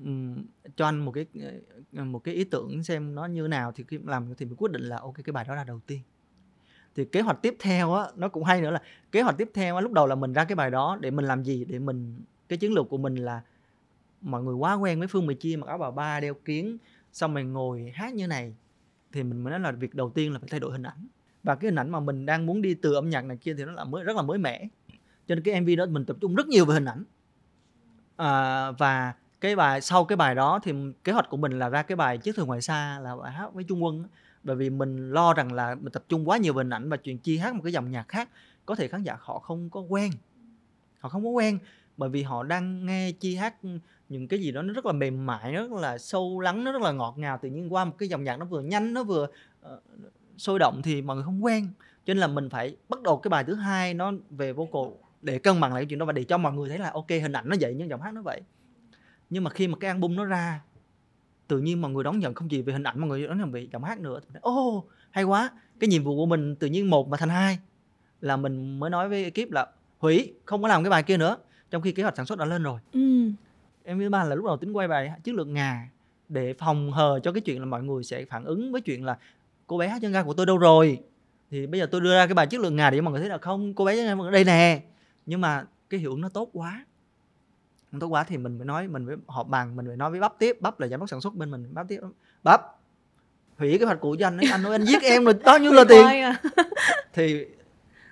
[0.04, 0.44] ừm,
[0.76, 1.26] cho anh một cái
[1.96, 4.72] ờ, một cái ý tưởng xem nó như nào thì khi làm thì mình quyết
[4.72, 6.00] định là ok cái bài đó là đầu tiên.
[6.96, 9.74] Thì kế hoạch tiếp theo á nó cũng hay nữa là kế hoạch tiếp theo
[9.74, 11.64] á lúc đầu là mình ra cái bài đó để mình làm gì?
[11.64, 13.42] Để mình cái chiến lược của mình là
[14.20, 16.78] mọi người quá quen với Phương Mì Chi mặc áo bà ba đeo kiến
[17.12, 18.54] xong mình ngồi hát như này
[19.12, 21.06] thì mình mới nói là việc đầu tiên là phải thay đổi hình ảnh.
[21.42, 23.64] Và cái hình ảnh mà mình đang muốn đi từ âm nhạc này kia thì
[23.64, 24.68] nó là mới rất là mới mẻ.
[25.26, 27.04] Cho nên cái MV đó mình tập trung rất nhiều về hình ảnh.
[28.16, 30.72] À, và cái bài sau cái bài đó thì
[31.04, 33.54] kế hoạch của mình là ra cái bài chiếc thuyền ngoài xa là bài hát
[33.54, 34.04] với Trung Quân
[34.42, 36.96] bởi vì mình lo rằng là mình tập trung quá nhiều về hình ảnh và
[36.96, 38.28] chuyện chi hát một cái dòng nhạc khác
[38.66, 40.10] có thể khán giả họ không có quen.
[41.00, 41.58] Họ không có quen
[41.96, 43.54] bởi vì họ đang nghe chi hát
[44.10, 46.72] những cái gì đó nó rất là mềm mại nó rất là sâu lắng nó
[46.72, 49.04] rất là ngọt ngào tự nhiên qua một cái dòng nhạc nó vừa nhanh nó
[49.04, 49.26] vừa
[49.66, 49.82] uh,
[50.36, 51.68] sôi động thì mọi người không quen.
[52.04, 54.82] Cho nên là mình phải bắt đầu cái bài thứ hai nó về vocal
[55.22, 57.08] để cân bằng lại cái chuyện đó và để cho mọi người thấy là ok
[57.08, 58.42] hình ảnh nó vậy nhưng giọng hát nó vậy.
[59.30, 60.60] Nhưng mà khi mà cái album nó ra
[61.48, 63.52] tự nhiên mọi người đón nhận không chỉ về hình ảnh mọi người đón nhận
[63.52, 65.50] về giọng hát nữa ô oh, hay quá
[65.80, 67.58] cái nhiệm vụ của mình tự nhiên một mà thành hai.
[68.20, 69.66] Là mình mới nói với ekip là
[69.98, 71.36] hủy không có làm cái bài kia nữa.
[71.70, 72.80] Trong khi kế hoạch sản xuất đã lên rồi.
[72.92, 73.30] Ừ
[73.90, 75.88] em thứ ba là lúc đầu tính quay bài chiến lược ngà
[76.28, 79.18] để phòng hờ cho cái chuyện là mọi người sẽ phản ứng với chuyện là
[79.66, 81.02] cô bé hát chân ga của tôi đâu rồi.
[81.50, 83.28] Thì bây giờ tôi đưa ra cái bài chất lượng ngà để mọi người thấy
[83.28, 84.82] là không cô bé chân ga ở đây nè.
[85.26, 86.84] Nhưng mà cái hiệu ứng nó tốt quá.
[87.92, 90.20] Nó tốt quá thì mình mới nói mình mới họp bàn mình phải nói với
[90.20, 90.56] bắp tiếp.
[90.60, 91.74] Bắp là giám đốc sản xuất bên mình.
[91.74, 92.00] Bắp tiếp
[92.42, 92.60] bắp
[93.58, 94.50] hủy kế hoạch cũ cho anh ấy.
[94.50, 96.06] anh nói anh giết em rồi bao nhiêu là tiền?
[96.06, 96.42] à.
[97.12, 97.46] thì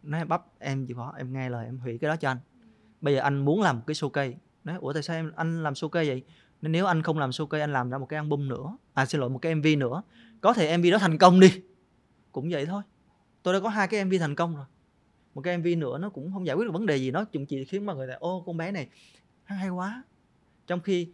[0.03, 2.39] nói bắp em chịu khó em nghe lời em hủy cái đó cho anh.
[3.01, 4.33] Bây giờ anh muốn làm một cái showcase
[4.69, 6.23] nói ủa tại sao em, anh làm showcase vậy?
[6.63, 8.77] Nên nếu anh không làm showcase anh làm ra một cái album nữa.
[8.95, 10.03] À xin lỗi, một cái mv nữa.
[10.41, 11.63] Có thể mv đó thành công đi.
[12.33, 12.83] Cũng vậy thôi.
[13.43, 14.65] Tôi đã có hai cái mv thành công rồi.
[15.35, 17.11] Một cái mv nữa nó cũng không giải quyết được vấn đề gì.
[17.11, 18.89] Nó cũng chỉ khiến mọi người là, ô, con bé này
[19.45, 20.03] hay quá.
[20.67, 21.09] Trong khi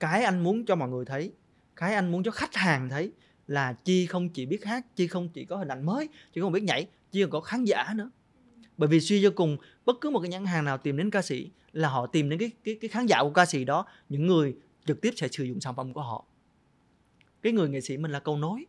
[0.00, 1.32] cái anh muốn cho mọi người thấy,
[1.76, 3.12] cái anh muốn cho khách hàng thấy
[3.46, 6.52] là chi không chỉ biết hát, chi không chỉ có hình ảnh mới, chi không
[6.52, 8.10] biết nhảy, chi còn có khán giả nữa.
[8.76, 11.22] Bởi vì suy cho cùng, bất cứ một cái nhãn hàng nào tìm đến ca
[11.22, 14.26] sĩ là họ tìm đến cái cái cái khán giả của ca sĩ đó, những
[14.26, 14.56] người
[14.86, 16.24] trực tiếp sẽ sử dụng sản phẩm của họ.
[17.42, 18.66] Cái người nghệ sĩ mình là cầu nối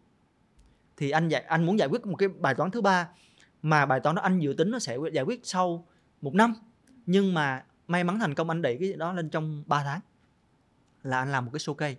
[0.97, 3.09] thì anh giải, anh muốn giải quyết một cái bài toán thứ ba
[3.61, 5.87] mà bài toán đó anh dự tính nó sẽ giải quyết sau
[6.21, 6.53] một năm.
[7.05, 9.99] Nhưng mà may mắn thành công anh đẩy cái đó lên trong 3 tháng
[11.03, 11.95] là anh làm một cái showcase.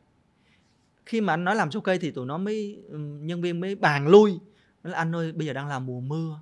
[1.07, 4.31] Khi mà anh nói làm showcase thì tụi nó mới nhân viên mới bàn lui.
[4.83, 6.41] Nói là, anh ơi, bây giờ đang là mùa mưa.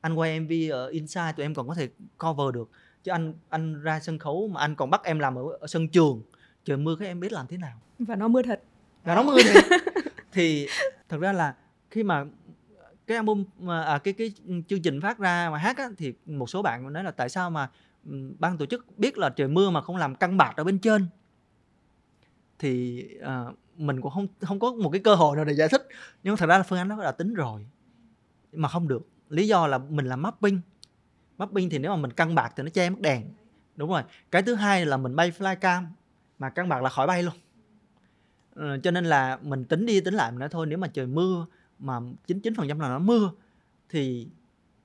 [0.00, 1.88] Anh quay mv ở inside, tụi em còn có thể
[2.18, 2.70] cover được
[3.02, 5.88] chứ anh anh ra sân khấu mà anh còn bắt em làm ở, ở sân
[5.88, 6.22] trường.
[6.64, 7.80] Trời mưa các em biết làm thế nào.
[7.98, 8.62] Và nó mưa thật.
[9.04, 9.60] Và nó mưa thì,
[10.32, 10.68] thì
[11.08, 11.54] thật ra là
[11.90, 12.24] khi mà
[13.06, 14.32] cái album mà à, cái cái
[14.68, 17.50] chương trình phát ra mà hát á, thì một số bạn nói là tại sao
[17.50, 17.70] mà
[18.38, 21.06] ban tổ chức biết là trời mưa mà không làm căng bạc ở bên trên?
[22.58, 23.44] Thì à,
[23.76, 25.88] mình cũng không không có một cái cơ hội nào để giải thích.
[26.22, 27.66] Nhưng thật ra là phương án đó đã tính rồi.
[28.52, 29.08] Mà không được.
[29.28, 30.60] Lý do là mình làm mapping
[31.40, 33.22] mapping thì nếu mà mình căng bạc thì nó che mất đèn.
[33.76, 34.02] Đúng rồi.
[34.30, 35.84] Cái thứ hai là mình bay flycam
[36.38, 37.34] mà căng bạc là khỏi bay luôn.
[38.54, 41.06] Ừ, cho nên là mình tính đi tính lại mình nói thôi nếu mà trời
[41.06, 41.46] mưa
[41.78, 43.30] mà 99% là nó mưa
[43.88, 44.28] thì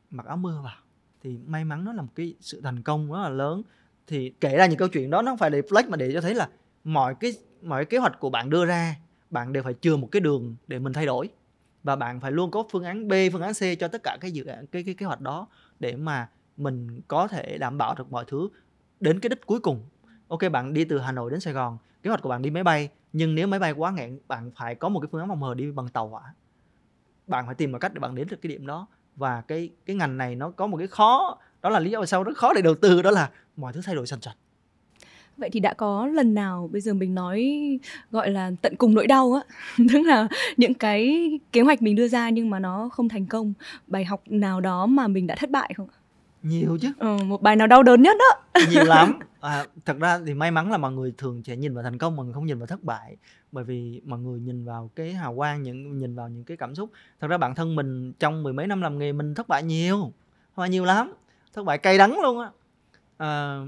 [0.09, 0.75] mặc áo mưa vào.
[1.23, 3.61] Thì may mắn nó là một cái sự thành công rất là lớn.
[4.07, 6.21] Thì kể ra những câu chuyện đó nó không phải để flex mà để cho
[6.21, 6.49] thấy là
[6.83, 8.95] mọi cái mọi kế hoạch của bạn đưa ra
[9.29, 11.29] bạn đều phải chừa một cái đường để mình thay đổi.
[11.83, 14.31] Và bạn phải luôn có phương án B, phương án C cho tất cả cái
[14.31, 15.47] dự án cái cái kế hoạch đó
[15.79, 18.49] để mà mình có thể đảm bảo được mọi thứ
[18.99, 19.79] đến cái đích cuối cùng.
[20.27, 22.63] Ok bạn đi từ Hà Nội đến Sài Gòn, kế hoạch của bạn đi máy
[22.63, 25.41] bay, nhưng nếu máy bay quá nghẹn, bạn phải có một cái phương án phòng
[25.41, 26.33] hờ đi bằng tàu hỏa.
[27.27, 29.95] Bạn phải tìm một cách để bạn đến được cái điểm đó và cái cái
[29.95, 32.61] ngành này nó có một cái khó đó là lý do sao rất khó để
[32.61, 34.33] đầu tư đó là mọi thứ thay đổi sần sật
[35.37, 37.59] vậy thì đã có lần nào bây giờ mình nói
[38.11, 39.41] gọi là tận cùng nỗi đau á
[39.93, 40.27] tức là
[40.57, 43.53] những cái kế hoạch mình đưa ra nhưng mà nó không thành công
[43.87, 45.87] bài học nào đó mà mình đã thất bại không
[46.45, 46.91] nhiều chứ.
[46.99, 48.61] Ừ, một bài nào đau đớn nhất đó.
[48.71, 49.19] Nhiều lắm.
[49.41, 52.15] À, thật ra thì may mắn là mọi người thường sẽ nhìn vào thành công
[52.15, 53.17] mà người không nhìn vào thất bại.
[53.51, 56.75] Bởi vì mọi người nhìn vào cái hào quang những nhìn vào những cái cảm
[56.75, 56.89] xúc.
[57.19, 60.11] Thật ra bản thân mình trong mười mấy năm làm nghề mình thất bại nhiều
[60.55, 61.13] thất bại nhiều lắm
[61.53, 62.49] thất bại cay đắng luôn á.
[63.17, 63.59] À,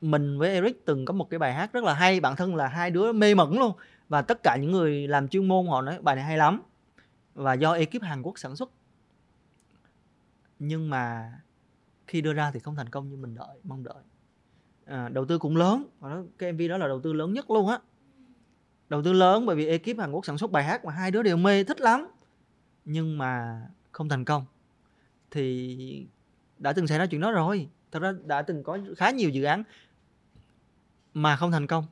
[0.00, 2.68] mình với Eric từng có một cái bài hát rất là hay bản thân là
[2.68, 3.72] hai đứa mê mẩn luôn.
[4.08, 6.62] Và tất cả những người làm chuyên môn họ nói bài này hay lắm.
[7.34, 8.70] Và do ekip Hàn Quốc sản xuất.
[10.58, 11.32] Nhưng mà
[12.06, 14.02] khi đưa ra thì không thành công như mình đợi mong đợi.
[14.84, 15.84] À, đầu tư cũng lớn.
[16.00, 17.78] Và cái MV đó là đầu tư lớn nhất luôn á.
[18.88, 21.22] Đầu tư lớn bởi vì ekip Hàn Quốc sản xuất bài hát mà hai đứa
[21.22, 22.08] đều mê thích lắm.
[22.84, 24.44] Nhưng mà không thành công.
[25.30, 26.06] Thì
[26.58, 27.68] đã từng xảy ra chuyện đó rồi.
[27.92, 29.62] Thật ra đã từng có khá nhiều dự án
[31.14, 31.84] mà không thành công.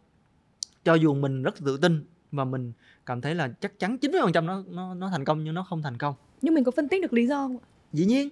[0.84, 2.72] Cho dù mình rất tự tin và mình
[3.06, 5.96] cảm thấy là chắc chắn 90% nó nó nó thành công nhưng nó không thành
[5.96, 6.14] công.
[6.42, 7.58] Nhưng mình có phân tích được lý do không
[7.92, 8.28] dĩ nhiên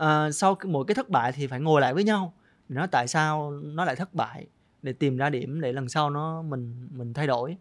[0.00, 2.32] à, sau mỗi cái thất bại thì phải ngồi lại với nhau.
[2.68, 4.46] Để nói tại sao nó lại thất bại?
[4.82, 7.56] Để tìm ra điểm để lần sau nó mình mình thay đổi.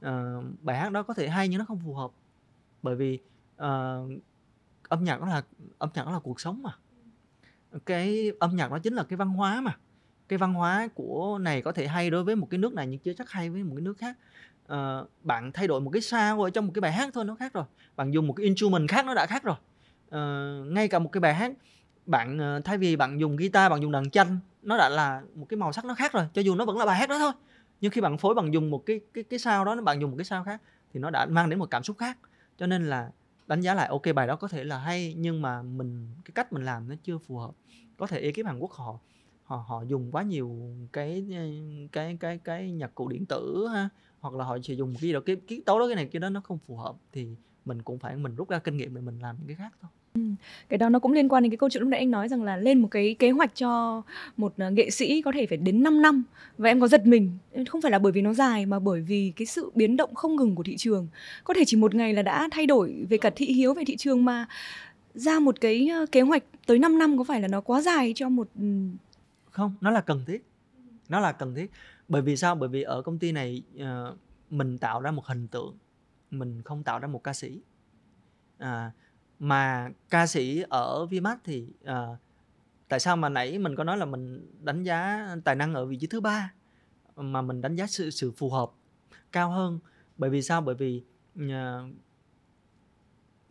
[0.00, 2.10] À, bài hát đó có thể hay nhưng nó không phù hợp.
[2.82, 3.18] Bởi vì
[3.56, 3.96] à,
[4.88, 5.42] âm nhạc đó là
[5.78, 6.70] âm nhạc đó là cuộc sống mà.
[7.86, 9.76] Cái âm nhạc đó chính là cái văn hóa mà.
[10.28, 12.98] Cái văn hóa của này có thể hay đối với một cái nước này nhưng
[12.98, 14.16] chưa chắc hay với một cái nước khác.
[14.66, 17.34] À, bạn thay đổi một cái sao ở trong một cái bài hát thôi nó
[17.34, 17.64] khác rồi.
[17.96, 19.56] Bạn dùng một cái instrument khác nó đã khác rồi.
[20.10, 20.20] À,
[20.66, 21.52] ngay cả một cái bài hát
[22.06, 25.46] bạn ờ, thay vì bạn dùng guitar, bạn dùng đàn tranh, nó đã là một
[25.48, 27.32] cái màu sắc nó khác rồi, cho dù nó vẫn là bài hát đó thôi.
[27.80, 30.16] Nhưng khi bạn phối bằng dùng một cái cái cái sao đó bạn dùng một
[30.16, 30.62] cái sao khác
[30.94, 32.18] thì nó đã mang đến một cảm xúc khác.
[32.58, 33.10] Cho nên là
[33.46, 36.52] đánh giá lại, ok, bài đó có thể là hay, nhưng mà mình, cái cách
[36.52, 37.50] mình làm nó chưa phù hợp.
[37.96, 38.98] Có thể ekip Hàn Quốc họ
[39.42, 41.42] họ họ dùng quá nhiều cái ờ,
[41.92, 43.88] cái cái cái nhạc cụ điện tử ha,
[44.20, 46.20] hoặc là họ chỉ dùng cái gì đó, cái cái tấu đó, cái này, cái
[46.20, 49.00] đó nó không phù hợp, thì mình cũng phải, mình rút ra kinh nghiệm để
[49.00, 49.90] mình làm những cái khác thôi.
[50.68, 52.42] Cái đó nó cũng liên quan đến cái câu chuyện lúc nãy anh nói rằng
[52.42, 54.02] là lên một cái kế hoạch cho
[54.36, 56.22] một ờ, nghệ sĩ có thể phải đến 5 năm
[56.58, 57.38] và em có giật mình.
[57.52, 60.14] Ờ, không phải là bởi vì nó dài mà bởi vì cái sự biến động
[60.14, 61.08] không ngừng của thị trường.
[61.44, 63.96] Có thể chỉ một ngày là đã thay đổi về cả thị hiếu về thị
[63.96, 64.46] trường mà
[65.14, 68.12] ra một cái ờ, kế hoạch tới 5 năm có phải là nó quá dài
[68.16, 68.48] cho một
[69.50, 70.44] không nó là cần thiết.
[71.08, 71.70] Nó là cần thiết.
[72.08, 72.54] Bởi vì sao?
[72.54, 74.16] Bởi vì ở công ty này ờ,
[74.50, 75.76] mình tạo ra một hình tượng.
[76.30, 77.60] Mình không tạo ra một ca sĩ.
[78.58, 78.90] À,
[79.38, 82.18] mà ca sĩ ở Vimax thì uh,
[82.88, 85.96] tại sao mà nãy mình có nói là mình đánh giá tài năng ở vị
[85.96, 86.52] trí thứ ba
[87.16, 88.70] mà mình đánh giá sự sự phù hợp
[89.32, 89.78] cao hơn?
[90.16, 90.60] Bởi vì sao?
[90.60, 91.04] Bởi vì
[91.44, 91.50] uh,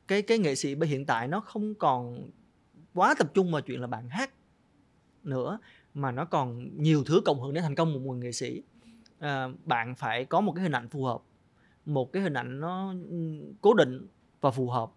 [0.07, 2.29] cái cái nghệ sĩ bây hiện tại nó không còn
[2.93, 4.33] quá tập trung vào chuyện là bạn hát
[5.23, 5.59] nữa
[5.93, 8.63] mà nó còn nhiều thứ cộng hưởng để thành công một người nghệ sĩ.
[9.19, 11.21] À, bạn phải có một cái hình ảnh phù hợp
[11.85, 13.17] một cái hình ảnh nó ừ,
[13.61, 14.07] cố định
[14.41, 14.91] và phù hợp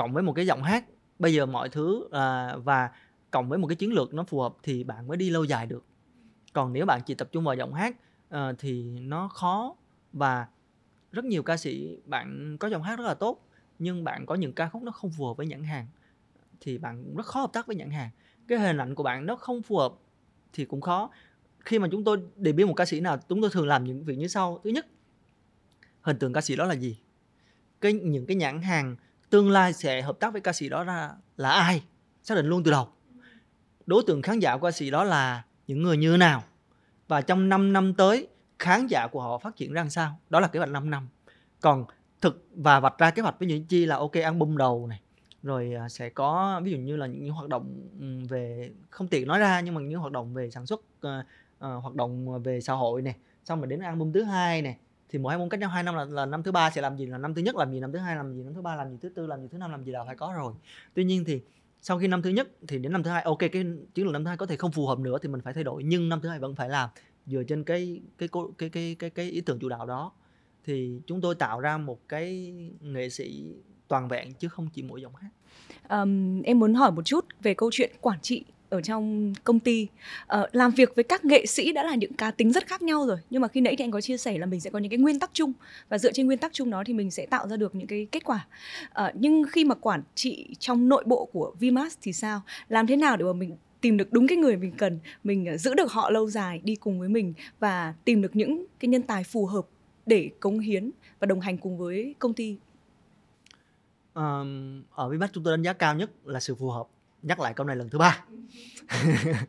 [0.00, 0.84] cộng với một cái giọng hát.
[1.18, 2.90] Bây giờ mọi thứ à, và
[3.30, 5.66] cộng với một cái chiến lược nó phù hợp thì bạn mới đi lâu dài
[5.66, 5.84] được.
[6.52, 7.96] Còn nếu bạn chỉ tập trung vào giọng hát
[8.28, 9.76] à, thì nó khó
[10.12, 10.46] và
[11.12, 13.48] rất nhiều ca sĩ bạn có giọng hát rất là tốt
[13.78, 15.86] nhưng bạn có những ca khúc nó không phù hợp với nhãn hàng
[16.60, 18.10] thì bạn rất khó hợp tác với nhãn hàng.
[18.48, 19.92] Cái hình ảnh của bạn nó không phù hợp
[20.52, 21.10] thì cũng khó.
[21.58, 24.04] Khi mà chúng tôi để biết một ca sĩ nào chúng tôi thường làm những
[24.04, 24.60] việc như sau.
[24.64, 24.86] Thứ nhất
[26.00, 26.98] hình tượng ca sĩ đó là gì?
[27.80, 28.96] Cái những cái nhãn hàng
[29.30, 31.82] tương lai sẽ hợp tác với ca sĩ đó ra là ai?
[32.22, 32.88] Xác định luôn từ đầu.
[33.86, 36.42] Đối tượng khán giả của ca sĩ đó là những người như nào?
[37.08, 38.28] Và trong 5 năm tới
[38.58, 40.18] khán giả của họ phát triển ra sao?
[40.30, 41.08] Đó là kế hoạch 5 năm.
[41.60, 41.84] Còn
[42.20, 45.00] thực và vạch ra kế hoạch với những chi là ok album đầu này.
[45.42, 47.88] Rồi à, sẽ có ví dụ như là những hoạt động
[48.28, 51.82] về không tiện nói ra nhưng mà những hoạt động về sản xuất uh, uh,
[51.82, 53.14] hoạt động về xã hội này.
[53.44, 54.76] Xong rồi đến album thứ hai này
[55.10, 57.06] thì mỗi môn cách nhau hai năm là, là năm thứ ba sẽ làm gì
[57.06, 58.90] là năm thứ nhất làm gì năm thứ hai làm gì năm thứ ba làm
[58.90, 60.52] gì thứ tư làm gì thứ năm làm gì là phải có rồi
[60.94, 61.40] tuy nhiên thì
[61.82, 64.24] sau khi năm thứ nhất thì đến năm thứ hai ok cái chiến lược năm
[64.24, 66.20] thứ hai có thể không phù hợp nữa thì mình phải thay đổi nhưng năm
[66.20, 66.90] thứ hai vẫn phải làm
[67.26, 70.12] dựa trên cái cái cái cái cái cái, cái ý tưởng chủ đạo đó
[70.64, 73.54] thì chúng tôi tạo ra một cái nghệ sĩ
[73.88, 75.30] toàn vẹn chứ không chỉ mỗi giọng hát.
[75.88, 79.86] Um, em muốn hỏi một chút về câu chuyện quản trị ở trong công ty.
[80.36, 83.06] Uh, làm việc với các nghệ sĩ đã là những cá tính rất khác nhau
[83.06, 83.16] rồi.
[83.30, 84.98] Nhưng mà khi nãy thì anh có chia sẻ là mình sẽ có những cái
[84.98, 85.52] nguyên tắc chung.
[85.88, 88.06] Và dựa trên nguyên tắc chung đó thì mình sẽ tạo ra được những cái
[88.12, 88.46] kết quả.
[88.88, 92.40] Uh, nhưng khi mà quản trị trong nội bộ của VIMAS thì sao?
[92.68, 94.98] Làm thế nào để mà mình tìm được đúng cái người mình cần?
[95.24, 98.64] Mình ờ, giữ được họ lâu dài đi cùng với mình và tìm được những
[98.80, 99.66] cái nhân tài phù hợp
[100.06, 102.56] để cống hiến và đồng hành cùng với công ty?
[104.14, 106.86] Um, ở VIMAS chúng tôi đánh giá cao nhất là sự phù hợp
[107.22, 108.24] nhắc lại câu này lần thứ ba.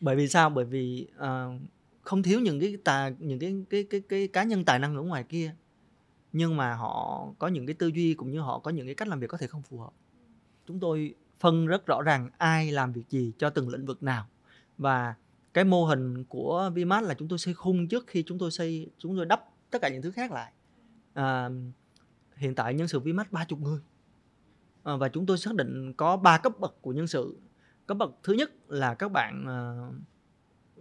[0.00, 0.50] Bởi vì sao?
[0.50, 1.60] Bởi vì uh,
[2.00, 5.02] không thiếu những cái tài những cái cái cái cái cá nhân tài năng ở
[5.02, 5.54] ngoài kia.
[6.32, 9.08] Nhưng mà họ có những cái tư duy cũng như họ có những cái cách
[9.08, 9.90] làm việc có thể không phù hợp.
[10.66, 14.26] Chúng tôi phân rất rõ ràng ai làm việc gì cho từng lĩnh vực nào.
[14.78, 15.14] Và
[15.54, 18.90] cái mô hình của Vmax là chúng tôi xây khung trước khi chúng tôi xây
[18.98, 20.52] chúng tôi đắp tất cả những thứ khác lại.
[21.14, 21.50] À,
[22.36, 23.80] hiện tại nhân sự Vmax ba chục người
[24.86, 27.36] à, và chúng tôi xác định có ba cấp bậc của nhân sự.
[27.86, 29.90] Cấp bậc thứ nhất là các bạn ờ,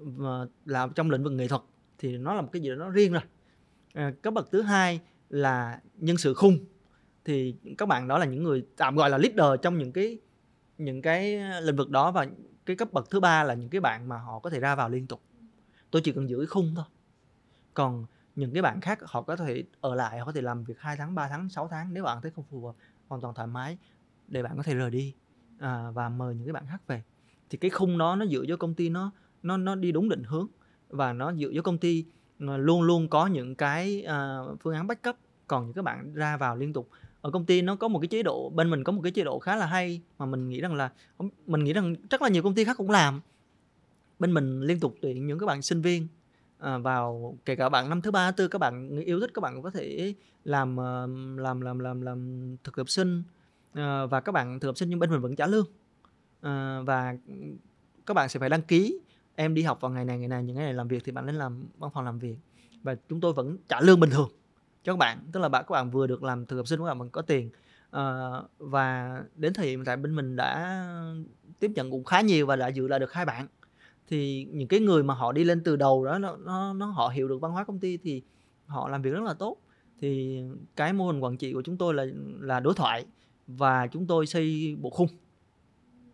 [0.01, 1.61] uh, làm trong lĩnh vực nghệ thuật
[1.97, 3.21] thì nó là một cái gì đó nó riêng rồi.
[3.93, 6.57] À, cấp bậc thứ hai là nhân sự khung
[7.25, 10.19] thì các bạn đó là những người tạm gọi là leader trong những cái
[10.77, 12.27] những cái lĩnh vực đó và
[12.65, 14.89] cái cấp bậc thứ ba là những cái bạn mà họ có thể ra vào
[14.89, 15.21] liên tục.
[15.91, 16.85] Tôi chỉ cần giữ cái khung thôi.
[17.73, 20.79] Còn những cái bạn khác họ có thể ở lại họ có thể làm việc
[20.79, 22.75] 2 tháng 3 tháng 6 tháng nếu bạn thấy không phù hợp
[23.07, 23.77] hoàn toàn thoải mái
[24.27, 25.13] để bạn có thể rời đi
[25.59, 27.03] à, và mời những cái bạn khác về.
[27.49, 29.11] Thì cái khung đó nó dựa cho công ty nó
[29.43, 30.47] nó nó đi đúng định hướng
[30.89, 32.05] và nó dựa cho công ty
[32.39, 35.15] luôn luôn có những cái uh, phương án backup.
[35.47, 36.89] Còn những cái bạn ra vào liên tục
[37.21, 39.23] ở công ty nó có một cái chế độ bên mình có một cái chế
[39.23, 40.91] độ khá là hay mà mình nghĩ rằng là
[41.47, 43.21] mình nghĩ rằng rất là nhiều công ty khác cũng làm.
[44.19, 46.07] Bên mình liên tục tuyển những các bạn sinh viên
[46.57, 49.61] uh, vào kể cả bạn năm thứ ba tư các bạn yêu thích các bạn
[49.61, 50.13] có thể
[50.43, 51.07] làm à,
[51.37, 53.23] làm làm làm làm thực tập sinh
[53.75, 55.65] à, và các bạn thực tập sinh nhưng bên mình vẫn trả lương.
[56.41, 57.15] À, và
[58.05, 58.99] các bạn sẽ phải đăng ký
[59.35, 61.25] em đi học vào ngày này ngày này những ngày này làm việc thì bạn
[61.25, 62.37] nên làm văn phòng làm việc.
[62.83, 64.29] Và chúng tôi vẫn trả lương bình thường
[64.83, 66.85] cho các bạn tức là bạn các bạn vừa được làm thực tập sinh các
[66.85, 67.49] bạn vẫn có tiền.
[67.91, 70.83] À, và đến thời điểm tại bên mình đã
[71.59, 73.47] tiếp nhận cũng khá nhiều và đã giữ lại được hai bạn.
[74.07, 77.07] Thì những cái người mà họ đi lên từ đầu đó nó, nó, nó họ
[77.09, 78.23] hiểu được văn hóa công ty thì
[78.65, 79.57] họ làm việc rất là tốt.
[79.99, 80.41] Thì
[80.75, 82.05] cái mô hình quản trị của chúng tôi là
[82.39, 83.05] là đối thoại
[83.47, 85.07] và chúng tôi xây bộ khung.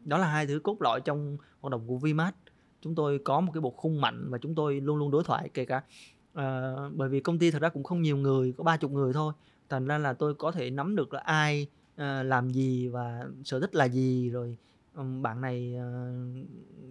[0.05, 2.34] Đó là hai thứ cốt lõi trong hoạt động của Vmax
[2.82, 5.49] chúng tôi có một cái bộ khung mạnh và chúng tôi luôn luôn đối thoại
[5.53, 5.84] kể cả
[6.32, 9.13] uh, bởi vì công ty thật ra cũng không nhiều người có ba chục người
[9.13, 9.34] thôi.
[9.69, 13.59] Thành ra là tôi có thể nắm được là ai uh, làm gì và sở
[13.59, 14.57] thích là gì rồi
[14.95, 16.47] um, bạn này uh,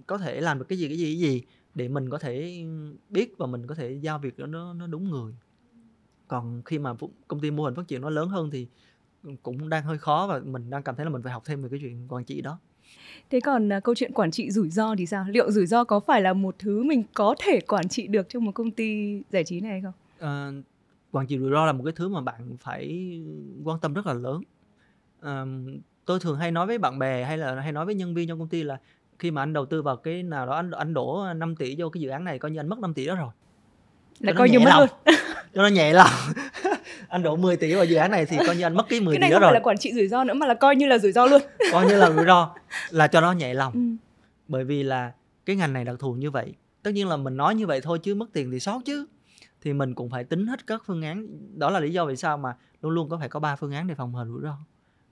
[0.07, 1.43] có thể làm được cái gì cái gì cái gì
[1.75, 2.65] để mình có thể
[3.09, 5.35] biết và mình có thể giao việc đó nó nó đúng người.
[6.29, 6.95] Còn khi mà
[7.29, 8.67] công ty mô hình phát triển nó lớn hơn thì
[9.43, 11.69] cũng đang hơi khó và mình đang cảm thấy là mình phải học thêm về
[11.69, 12.59] cái chuyện quản trị đó
[13.31, 15.25] Thế còn uh, câu chuyện quản trị rủi ro thì sao?
[15.29, 18.45] Liệu rủi ro có phải là một thứ mình có thể quản trị được trong
[18.45, 19.93] một công ty giải trí này hay không?
[20.59, 20.65] Uh,
[21.13, 23.13] quản trị rủi ro là một cái thứ mà bạn phải
[23.65, 24.43] quan tâm rất là lớn.
[25.19, 28.29] Uh, tôi thường hay nói với bạn bè hay là hay nói với nhân viên
[28.29, 28.79] trong công ty là
[29.19, 31.89] khi mà anh đầu tư vào cái nào đó anh anh đổ 5 tỷ vô
[31.89, 33.31] cái dự án này coi như anh mất 5 tỷ đó rồi.
[34.21, 34.89] Là coi như mất luôn.
[35.55, 36.11] cho nó nhẹ lòng
[37.11, 39.15] anh đổ 10 tỷ vào dự án này thì coi như anh mất cái 10
[39.15, 40.55] cái này tỷ đó không rồi phải là quản trị rủi ro nữa mà là
[40.55, 41.43] coi như là rủi ro luôn.
[41.73, 42.55] Coi như là rủi ro
[42.91, 43.73] là cho nó nhẹ lòng.
[43.73, 43.81] Ừ.
[44.49, 45.13] bởi vì là
[45.47, 46.55] cái ngành này đặc thù như vậy.
[46.83, 49.07] Tất nhiên là mình nói như vậy thôi chứ mất tiền thì sót chứ.
[49.61, 51.27] Thì mình cũng phải tính hết các phương án.
[51.59, 53.87] Đó là lý do vì sao mà luôn luôn có phải có ba phương án
[53.87, 54.57] để phòng hờ rủi ro.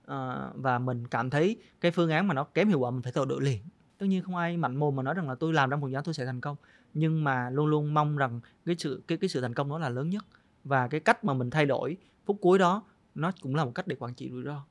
[0.05, 3.11] Ờ, và mình cảm thấy cái phương án mà nó kém hiệu quả mình phải
[3.11, 3.59] thay đổi liền.
[3.97, 5.95] Tất nhiên không ai mạnh mồm mà nói rằng là tôi làm trong một dự
[5.95, 6.55] án tôi sẽ thành công.
[6.93, 9.89] Nhưng mà luôn luôn mong rằng cái sự cái cái sự thành công đó là
[9.89, 10.25] lớn nhất
[10.63, 12.83] và cái cách mà mình thay đổi phút cuối đó
[13.15, 14.63] nó cũng là một cách để quản trị rủi ro.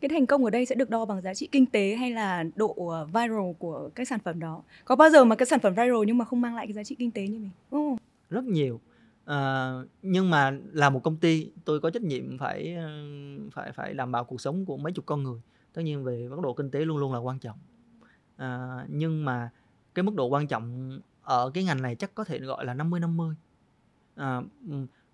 [0.00, 2.44] Cái thành công ở đây sẽ được đo bằng giá trị kinh tế hay là
[2.56, 4.62] độ ờ, viral của cái sản phẩm đó?
[4.84, 6.84] Có bao giờ mà cái sản phẩm viral nhưng mà không mang lại cái giá
[6.84, 7.50] trị kinh tế như mình?
[7.76, 8.00] Oh.
[8.30, 8.80] rất nhiều.
[9.24, 12.90] À, nhưng mà là một công ty tôi có trách nhiệm phải ờ,
[13.52, 15.40] phải phải đảm bảo cuộc sống của mấy chục con người.
[15.72, 17.58] Tất nhiên về mức độ kinh tế luôn luôn là quan trọng.
[18.36, 19.50] À, nhưng mà
[19.94, 23.00] cái mức độ quan trọng ở cái ngành này chắc có thể gọi là 50
[23.00, 23.34] 50
[24.14, 24.42] à,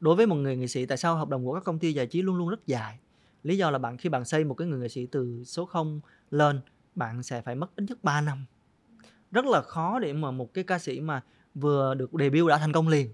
[0.05, 2.07] đối với một người nghệ sĩ tại sao hợp đồng của các công ty giải
[2.07, 2.99] trí luôn luôn rất dài?
[3.43, 6.01] Lý do là bạn khi bạn xây một cái người nghệ sĩ từ số 0
[6.31, 6.61] lên
[6.95, 8.45] bạn sẽ phải mất ít nhất 3 năm.
[9.31, 11.23] Rất là khó để mà một cái ca sĩ mà
[11.55, 13.11] vừa được debut đã thành công liền.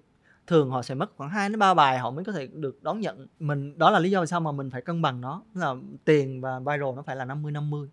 [0.47, 3.01] Thường họ sẽ mất khoảng 2 đến 3 bài họ mới có thể được đón
[3.01, 3.79] nhận mình.
[3.79, 5.75] Đó là lý do sao mà mình phải cân bằng nó là
[6.05, 7.89] tiền và viral nó phải là 50 50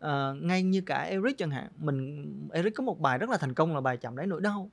[0.00, 3.54] à, ngay như cả Eric chẳng hạn mình Eric có một bài rất là thành
[3.54, 4.70] công là bài chạm đáy nỗi đau.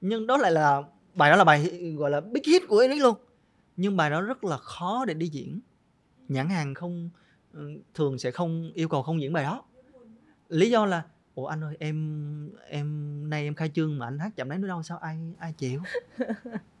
[0.00, 0.82] Nhưng đó lại là
[1.16, 3.16] bài đó là bài gọi là big hit của Eric luôn.
[3.76, 5.60] Nhưng bài đó rất là khó để đi diễn.
[6.28, 7.10] Nhãn hàng không
[7.52, 9.64] ừ, thường sẽ không yêu cầu không diễn bài đó.
[10.48, 11.02] Lý do là
[11.34, 14.68] ủa anh ơi em em nay em khai trương mà anh hát chậm đấy nữa
[14.68, 15.80] đâu sao ai ai chịu?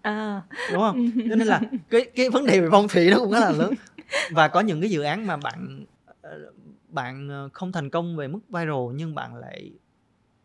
[0.02, 0.42] À.
[0.72, 1.10] Đúng không?
[1.28, 1.60] Cho nên là
[1.90, 3.74] cái cái vấn đề về phong thủy nó cũng khá là lớn.
[4.30, 5.84] Và có những cái dự án mà bạn
[6.20, 6.52] ờ,
[6.88, 9.72] bạn ờ, không thành công về mức viral nhưng bạn lại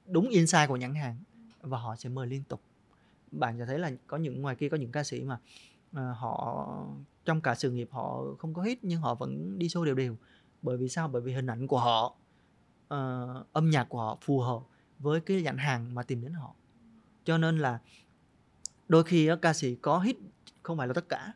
[0.06, 1.18] đúng insight của nhãn hàng
[1.62, 2.62] và họ sẽ mời liên tục
[3.32, 5.40] bạn sẽ thấy là có những ngoài kia có những ca sĩ mà
[5.92, 6.68] uh, họ
[7.26, 10.18] trong cả sự nghiệp họ không có hit nhưng họ vẫn đi show đều đều.
[10.62, 11.08] Bởi vì sao?
[11.08, 12.16] Bởi vì hình ảnh của họ
[12.94, 14.62] uh, âm nhạc của họ phù hợp
[15.00, 16.54] với cái nhãn hàng mà tìm đến họ.
[17.24, 17.80] Cho nên là
[18.88, 20.18] đôi khi uh, ca sĩ có hit
[20.64, 21.34] không phải là tất cả.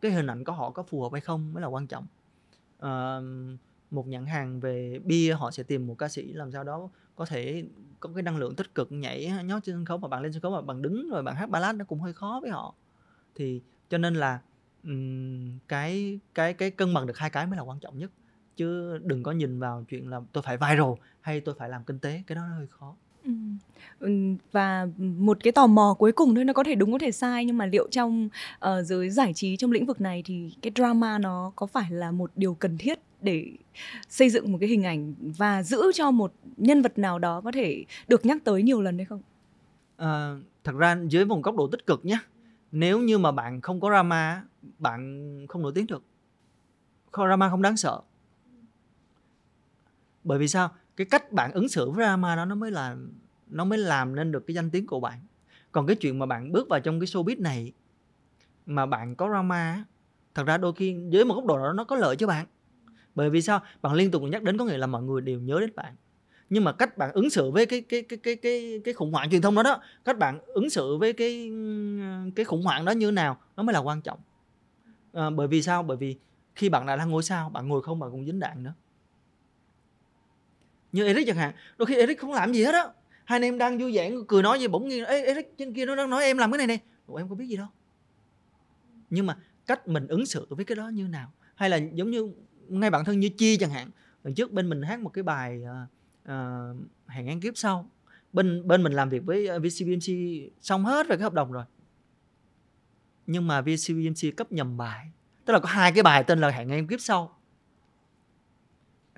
[0.00, 2.06] Cái hình ảnh của họ có phù hợp hay không mới là quan trọng.
[2.76, 3.58] Uh,
[3.90, 7.24] một nhãn hàng về bia họ sẽ tìm một ca sĩ làm sao đó có
[7.24, 7.64] thể
[8.00, 10.42] có cái năng lượng tích cực nhảy nhót trên sân khấu mà bạn lên sân
[10.42, 12.74] khấu mà bạn đứng rồi bạn hát ballad nó cũng hơi khó với họ.
[13.34, 14.40] Thì cho nên là
[14.84, 18.10] um, cái cái cái cân bằng được hai cái mới là quan trọng nhất.
[18.56, 21.98] Chứ đừng có nhìn vào chuyện là tôi phải viral hay tôi phải làm kinh
[21.98, 22.96] tế cái đó nó hơi khó
[24.52, 27.44] và một cái tò mò cuối cùng thôi nó có thể đúng có thể sai
[27.44, 31.18] nhưng mà liệu trong uh, giới giải trí trong lĩnh vực này thì cái drama
[31.18, 33.52] nó có phải là một điều cần thiết để
[34.08, 37.52] xây dựng một cái hình ảnh và giữ cho một nhân vật nào đó có
[37.52, 39.20] thể được nhắc tới nhiều lần hay không?
[39.96, 42.18] À, thật ra dưới một góc độ tích cực nhé
[42.72, 44.42] nếu như mà bạn không có drama
[44.78, 46.02] bạn không nổi tiếng được.
[47.12, 48.00] Drama không đáng sợ.
[50.24, 50.70] Bởi vì sao?
[50.96, 52.96] Cái cách bạn ứng xử với drama đó nó mới là
[53.46, 55.20] nó mới làm nên được cái danh tiếng của bạn.
[55.72, 57.72] Còn cái chuyện mà bạn bước vào trong cái showbiz này
[58.66, 59.84] mà bạn có drama
[60.34, 62.46] thật ra đôi khi dưới một góc độ đó nó có lợi cho bạn.
[63.14, 63.60] Bởi vì sao?
[63.82, 65.94] Bạn liên tục nhắc đến có nghĩa là mọi người đều nhớ đến bạn.
[66.50, 69.30] Nhưng mà cách bạn ứng xử với cái cái cái cái cái cái khủng hoảng
[69.30, 71.50] truyền thông đó đó cách bạn ứng xử với cái
[72.36, 74.18] cái khủng hoảng đó như nào nó mới là quan trọng.
[75.12, 75.82] À, bởi vì sao?
[75.82, 76.16] Bởi vì
[76.54, 78.72] khi bạn đã là ngôi sao bạn ngồi không bạn cũng dính đạn nữa
[80.92, 81.54] như Eric chẳng hạn.
[81.78, 82.84] Đôi khi Eric không làm gì hết á.
[83.24, 85.86] Hai anh em đang vui vẻ cười nói gì bỗng nhiên Ê, Eric trên kia
[85.86, 87.66] nó đang nói em làm cái này này Ủa, em có biết gì đâu.
[89.10, 91.32] Nhưng mà cách mình ứng xử với cái đó như nào?
[91.54, 92.32] Hay là giống như
[92.68, 93.90] ngay bản thân như chi chẳng hạn.
[94.24, 95.88] Lần trước bên mình hát một cái bài uh,
[96.32, 96.76] uh,
[97.06, 97.90] hẹn ăn kiếp sau.
[98.32, 100.12] Bên bên mình làm việc với ờ, VCBMC
[100.60, 101.64] xong hết về cái hợp đồng rồi.
[103.26, 105.10] Nhưng mà VCBMC cấp nhầm bài.
[105.44, 107.35] Tức là có hai cái bài tên là hẹn em kiếp sau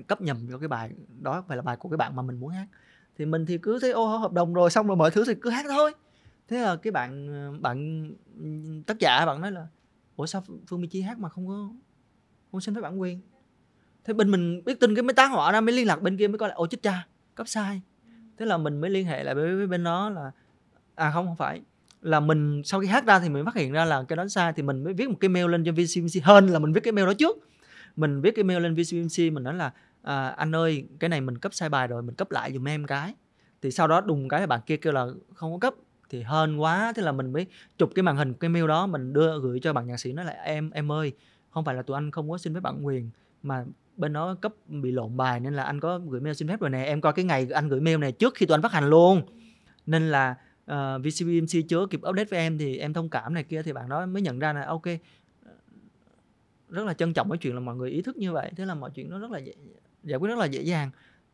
[0.06, 0.90] cấp nhầm cho cái bài
[1.20, 2.66] đó phải là bài của cái bạn mà mình muốn hát.
[3.18, 5.50] Thì mình thì cứ thấy ô hợp đồng rồi xong rồi mọi thứ thì cứ
[5.50, 5.94] hát thôi.
[6.48, 8.44] Thế là cái bạn ờ, bạn ừ,
[8.86, 9.66] tác giả bạn nói là
[10.16, 11.68] ủa sao phương my chi hát mà không có
[12.52, 13.20] không xin phép bản quyền?
[14.04, 16.28] Thế bên mình biết tin cái mới tán họa ra mới liên lạc bên kia
[16.28, 17.82] mới coi lại ồ chết cha cấp sai.
[18.38, 20.30] Thế là mình mới liên hệ lại với, với bên đó là
[20.94, 21.62] à không không phải.
[22.02, 24.52] Là mình sau khi hát ra thì mình phát hiện ra là cái đó sai
[24.52, 26.92] thì mình mới viết một cái mail lên cho VCMC hơn là mình viết cái
[26.92, 27.36] mail đó trước.
[27.96, 29.72] Mình viết cái mail lên VCMC mình nói là
[30.02, 32.84] à, anh ơi cái này mình cấp sai bài rồi mình cấp lại dùm em
[32.86, 33.14] cái.
[33.62, 35.74] Thì sau đó đùng cái bạn kia kêu là không có cấp.
[36.10, 37.46] Thì hên quá thế là mình mới
[37.78, 40.24] chụp cái màn hình cái mail đó mình đưa gửi cho bạn nhạc sĩ nói
[40.24, 41.12] là em em ơi
[41.50, 43.10] không phải là tụi anh không có xin phép bản quyền
[43.42, 43.64] mà
[43.96, 46.70] bên đó cấp bị lộn bài nên là anh có gửi mail xin phép rồi
[46.70, 46.84] nè.
[46.84, 49.22] Em coi cái ngày anh gửi mail này trước khi tụi anh phát hành luôn.
[49.86, 50.34] Nên là
[50.66, 53.72] ờ, uh, VCBMC chưa kịp update với em thì em thông cảm này kia thì
[53.72, 54.84] bạn đó mới nhận ra là ok
[55.44, 55.52] ờ,
[56.68, 58.50] rất là trân trọng cái chuyện là mọi người ý thức như vậy.
[58.56, 59.54] Thế là mọi chuyện nó rất là dễ,
[60.08, 60.90] giải quyết rất là dễ dàng.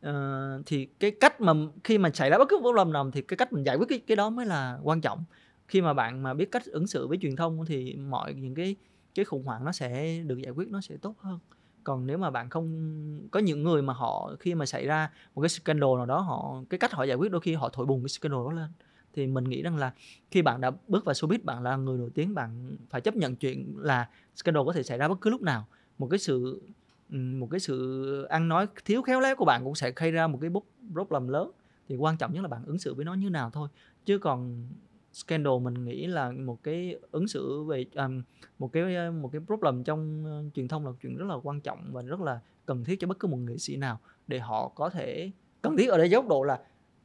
[0.09, 1.53] Uh, thì cái cách mà
[1.85, 3.89] khi mà xảy ra bất cứ vấn lầm nào thì cái cách mình giải quyết
[3.89, 5.25] cái cái đó mới là quan trọng.
[5.68, 8.77] Khi mà bạn mà biết cách ứng xử với truyền thông thì mọi những cái
[9.14, 11.39] cái khủng hoảng nó sẽ được giải quyết nó sẽ tốt hơn.
[11.85, 15.43] Còn nếu mà bạn không có những người mà họ khi mà xảy ra một
[15.43, 18.03] cái scandal nào đó họ cái cách họ giải quyết đôi khi họ thổi bùng
[18.03, 18.70] cái scandal đó lên.
[19.12, 19.93] Thì mình nghĩ rằng là
[20.31, 23.37] khi bạn đã bước vào showbiz bạn là người nổi tiếng bạn phải chấp nhận
[23.37, 25.66] chuyện là scandal có thể xảy ra bất cứ lúc nào.
[25.99, 26.62] Một cái sự
[27.11, 30.27] Ừ, một cái sự ăn nói thiếu khéo léo của bạn cũng sẽ gây ra
[30.27, 30.51] một cái
[30.81, 31.51] bốc lầm lớn.
[31.89, 33.69] Thì quan trọng nhất là bạn ứng xử với nó như nào thôi.
[34.05, 34.69] Chứ còn
[35.13, 38.23] scandal mình nghĩ là một cái ứng xử về um,
[38.59, 41.61] một cái à, một cái problem trong uh, truyền thông là chuyện rất là quan
[41.61, 44.69] trọng và rất là cần thiết cho bất cứ một nghệ sĩ nào để họ
[44.69, 45.31] có thể
[45.63, 46.61] cần thiết ở đây góc độ là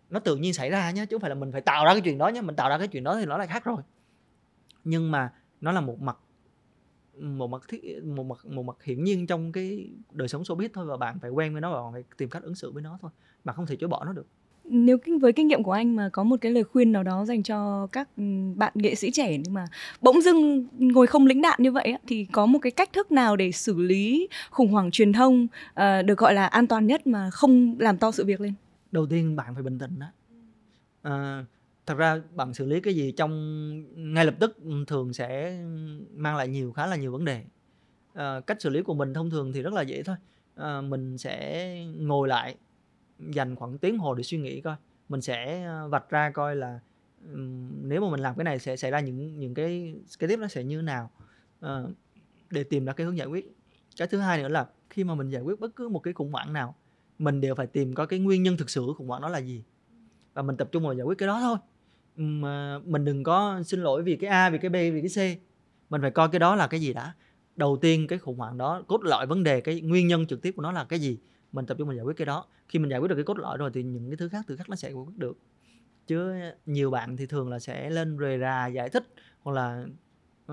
[0.10, 2.02] nó tự nhiên xảy ra nhé chứ không phải là mình phải tạo ra cái
[2.02, 3.82] chuyện đó nhé mình tạo ra cái chuyện đó thì nó lại khác rồi.
[4.84, 6.18] Nhưng mà nó là một mặt
[7.20, 10.86] một mặt thiết một mặt một mặt hiển nhiên trong cái đời sống showbiz thôi
[10.86, 12.98] và bạn phải quen với nó và bạn phải tìm cách ứng xử với nó
[13.02, 13.12] thôi
[13.44, 14.28] bạn không thể chối bỏ nó được.
[14.64, 17.44] Nếu với kinh nghiệm của anh mà có một cái lời khuyên nào đó dành
[17.44, 18.24] cho các ừ,
[18.56, 19.66] bạn nghệ sĩ trẻ nhưng mà
[20.02, 23.36] bỗng dưng ngồi không lĩnh đạn như vậy thì có một cái cách thức nào
[23.36, 27.30] để xử lý khủng hoảng truyền thông uh, được gọi là an toàn nhất mà
[27.30, 28.54] không làm to sự việc lên?
[28.92, 30.06] Đầu tiên bạn phải bình tĩnh đó
[31.02, 31.46] à,
[31.90, 35.60] thật ra bạn xử lý cái gì trong ngay lập tức thường sẽ
[36.14, 37.44] mang lại nhiều khá là nhiều vấn đề.
[38.14, 40.16] À, cách xử lý của mình thông thường thì rất là dễ thôi.
[40.56, 42.56] À, mình sẽ ngồi lại
[43.20, 44.76] dành khoảng tiếng hồ để suy nghĩ coi.
[45.10, 46.80] Mình sẽ ờ, vạch ra coi là
[47.82, 50.48] nếu mà mình làm cái này sẽ xảy ra những những cái cái tiếp nó
[50.48, 51.12] sẽ như thế nào
[51.60, 51.82] à,
[52.50, 53.56] để tìm ra cái hướng giải quyết.
[53.98, 56.32] Cái thứ hai nữa là khi mà mình giải quyết bất cứ một cái khủng
[56.32, 56.76] hoảng nào
[57.20, 59.40] mình đều phải tìm có cái nguyên nhân thực sự của khủng hoảng đó là
[59.40, 59.64] gì.
[60.34, 61.58] Và mình tập trung vào giải quyết cái đó thôi
[62.20, 65.40] mà mình đừng có xin lỗi vì cái a vì cái b vì cái c.
[65.90, 67.14] Mình phải coi cái đó là cái gì đã.
[67.56, 70.52] Đầu tiên cái khủng hoảng đó cốt lõi vấn đề cái nguyên nhân trực tiếp
[70.52, 71.18] của nó là cái gì?
[71.52, 72.46] Mình tập trung vào giải quyết cái đó.
[72.68, 74.56] Khi mình giải quyết được cái cốt lõi rồi thì những cái thứ khác từ
[74.56, 75.38] khác nó sẽ giải quyết được.
[76.08, 76.34] Chứ
[76.66, 79.86] nhiều bạn thì thường là sẽ lên rề rà giải thích hoặc là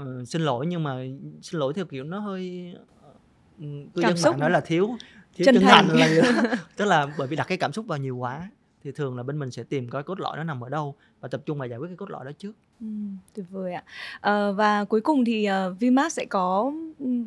[0.00, 1.04] uh, xin lỗi nhưng mà
[1.42, 2.74] xin lỗi theo kiểu nó hơi
[3.58, 4.96] uh, cư dân mạng nói là thiếu
[5.34, 7.98] thiếu chân, chân thành, thành là tức là bởi vì đặt cái cảm xúc vào
[7.98, 8.50] nhiều quá
[8.86, 11.28] thì thường là bên mình sẽ tìm coi cốt lõi nó nằm ở đâu và
[11.28, 12.52] tập trung vào giải quyết cái cốt lõi đó trước.
[12.80, 12.86] Ừ,
[13.34, 13.84] tuyệt vời ạ.
[14.20, 16.72] À, và cuối cùng thì uh, Vmart sẽ có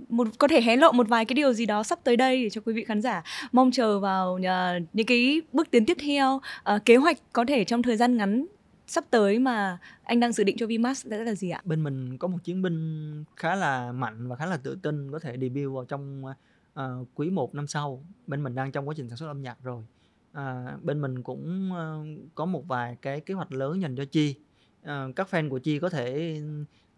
[0.10, 2.50] một có thể hé lộ một vài cái điều gì đó sắp tới đây để
[2.50, 6.36] cho quý vị khán giả mong chờ vào uh, những cái bước tiến tiếp theo,
[6.76, 8.46] uh, kế hoạch có thể trong thời gian ngắn
[8.88, 11.62] sắp tới mà anh đang dự định cho Vmart sẽ là gì ạ?
[11.66, 15.20] Bên mình có một chiến binh khá là mạnh và khá là tự tin có
[15.20, 18.04] thể debut vào trong uh, quý 1 năm sau.
[18.28, 19.84] Bên mình đang trong quá trình sản xuất âm nhạc rồi
[20.32, 22.04] à, bên mình cũng ờ,
[22.36, 24.36] có một vài cái kế hoạch lớn dành cho chi.
[24.84, 26.42] À, các fan của chi có thể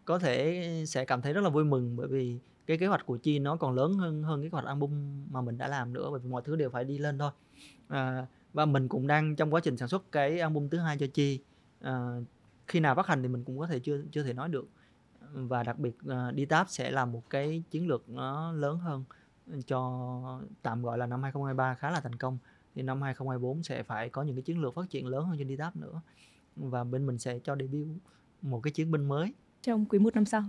[0.06, 3.18] có thể sẽ cảm thấy rất là vui mừng bởi vì cái kế hoạch của
[3.18, 4.92] chi nó còn lớn hơn hơn cái kế hoạch album
[5.32, 7.32] mà mình đã làm nữa bởi vì mọi thứ đều phải đi lên thôi.
[7.88, 11.08] À, và mình cũng đang trong quá trình sản xuất cái album thứ hai cho
[11.14, 11.40] chi.
[11.82, 12.18] À,
[12.68, 14.68] khi nào phát hành thì mình cũng có thể chưa chưa thể nói được.
[15.34, 19.04] Và đặc biệt uh, đi táp sẽ là một cái chiến lược nó lớn hơn
[19.68, 22.38] cho tạm gọi là năm 2023 khá là thành công
[22.76, 25.48] thì năm 2024 sẽ phải có những cái chiến lược phát triển lớn hơn trên
[25.48, 26.02] đi đáp nữa.
[26.56, 27.88] Và bên mình sẽ cho debut
[28.42, 29.34] một cái chiến binh mới.
[29.62, 30.44] Trong quý một năm sau.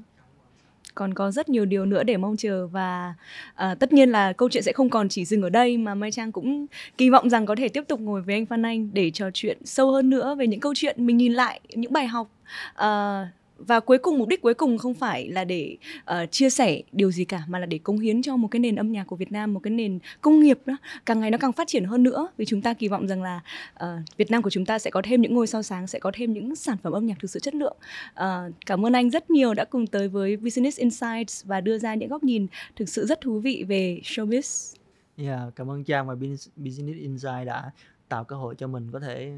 [0.94, 3.14] Còn có rất nhiều điều nữa để mong chờ và
[3.54, 6.10] à, tất nhiên là câu chuyện sẽ không còn chỉ dừng ở đây mà Mai
[6.10, 6.66] Trang cũng
[6.98, 9.58] kỳ vọng rằng có thể tiếp tục ngồi với anh Phan Anh để trò chuyện
[9.64, 12.30] sâu hơn nữa về những câu chuyện mình nhìn lại những bài học
[12.74, 13.26] à,
[13.66, 17.10] và cuối cùng mục đích cuối cùng không phải là để uh, chia sẻ điều
[17.10, 19.32] gì cả mà là để cống hiến cho một cái nền âm nhạc của Việt
[19.32, 22.28] Nam một cái nền công nghiệp đó càng ngày nó càng phát triển hơn nữa
[22.36, 23.40] vì chúng ta kỳ vọng rằng là
[23.84, 23.86] uh,
[24.16, 26.32] Việt Nam của chúng ta sẽ có thêm những ngôi sao sáng sẽ có thêm
[26.32, 27.76] những sản phẩm âm nhạc thực sự chất lượng
[28.12, 31.94] uh, cảm ơn anh rất nhiều đã cùng tới với Business Insights và đưa ra
[31.94, 32.46] những góc nhìn
[32.76, 34.76] thực sự rất thú vị về showbiz.
[35.16, 36.14] Yeah, cảm ơn Trang và
[36.56, 37.70] Business Insight đã
[38.08, 39.32] tạo cơ hội cho mình có thể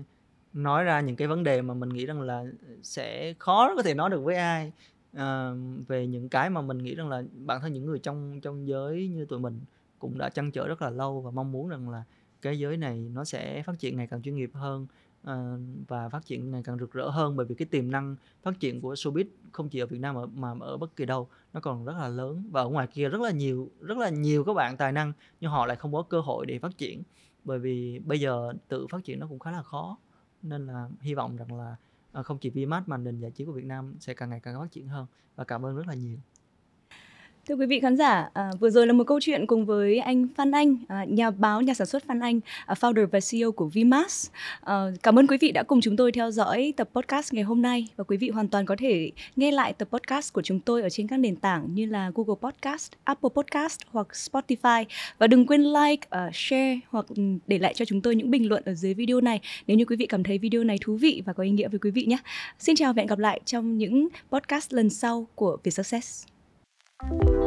[0.55, 3.83] nói ra những cái vấn đề mà mình nghĩ rằng là ờ, sẽ khó có
[3.83, 4.73] thể nói được với ai
[5.17, 5.23] uh,
[5.89, 9.09] về những cái mà mình nghĩ rằng là bản thân những người trong trong giới
[9.09, 9.61] như tụi mình
[9.99, 12.05] cũng đã chăn trở rất là lâu và mong muốn rằng là
[12.43, 14.87] cái giới này nó sẽ phát triển ngày càng chuyên nghiệp hơn
[15.23, 15.31] uh,
[15.89, 17.37] và phát triển ngày càng rực rỡ hơn.
[17.37, 20.55] Bởi vì cái tiềm năng phát triển của showbiz không chỉ ở Việt Nam mà
[20.61, 22.45] ở bất kỳ đâu nó còn rất là lớn.
[22.51, 25.51] Và ở ngoài kia rất là nhiều rất là nhiều các bạn tài năng nhưng
[25.51, 27.03] họ lại không có cơ hội để phát triển.
[27.45, 29.99] Bởi vì bây giờ tự phát triển nó cũng khá là khó
[30.45, 31.77] nên là hy vọng rằng là
[32.13, 34.61] ờ, không chỉ Vmart mà nền giải trí của Việt Nam sẽ càng ngày càng
[34.61, 36.19] phát triển hơn và cảm ơn rất là nhiều.
[37.49, 40.27] Thưa quý vị khán giả, à, vừa rồi là một câu chuyện cùng với anh
[40.37, 43.67] Phan Anh, à, nhà báo, nhà sản xuất Phan Anh, à, founder và CEO của
[43.67, 44.29] Vimas
[44.61, 47.45] À, ờ, cảm ơn quý vị đã cùng chúng tôi theo dõi tập podcast ngày
[47.45, 50.61] hôm nay và quý vị hoàn toàn có thể nghe lại tập podcast của chúng
[50.61, 54.85] tôi ở trên các nền tảng như là Google Podcast, Apple Podcast hoặc Spotify
[55.19, 58.49] và đừng quên like, uh, share hoặc ừ, để lại cho chúng tôi những bình
[58.49, 61.23] luận ở dưới video này nếu như quý vị cảm thấy video này thú vị
[61.27, 62.19] và có ý nghĩa với quý vị nhé.
[62.59, 66.34] Xin chào và hẹn gặp lại trong những podcast lần sau của Việt Success.
[67.03, 67.44] Thank you.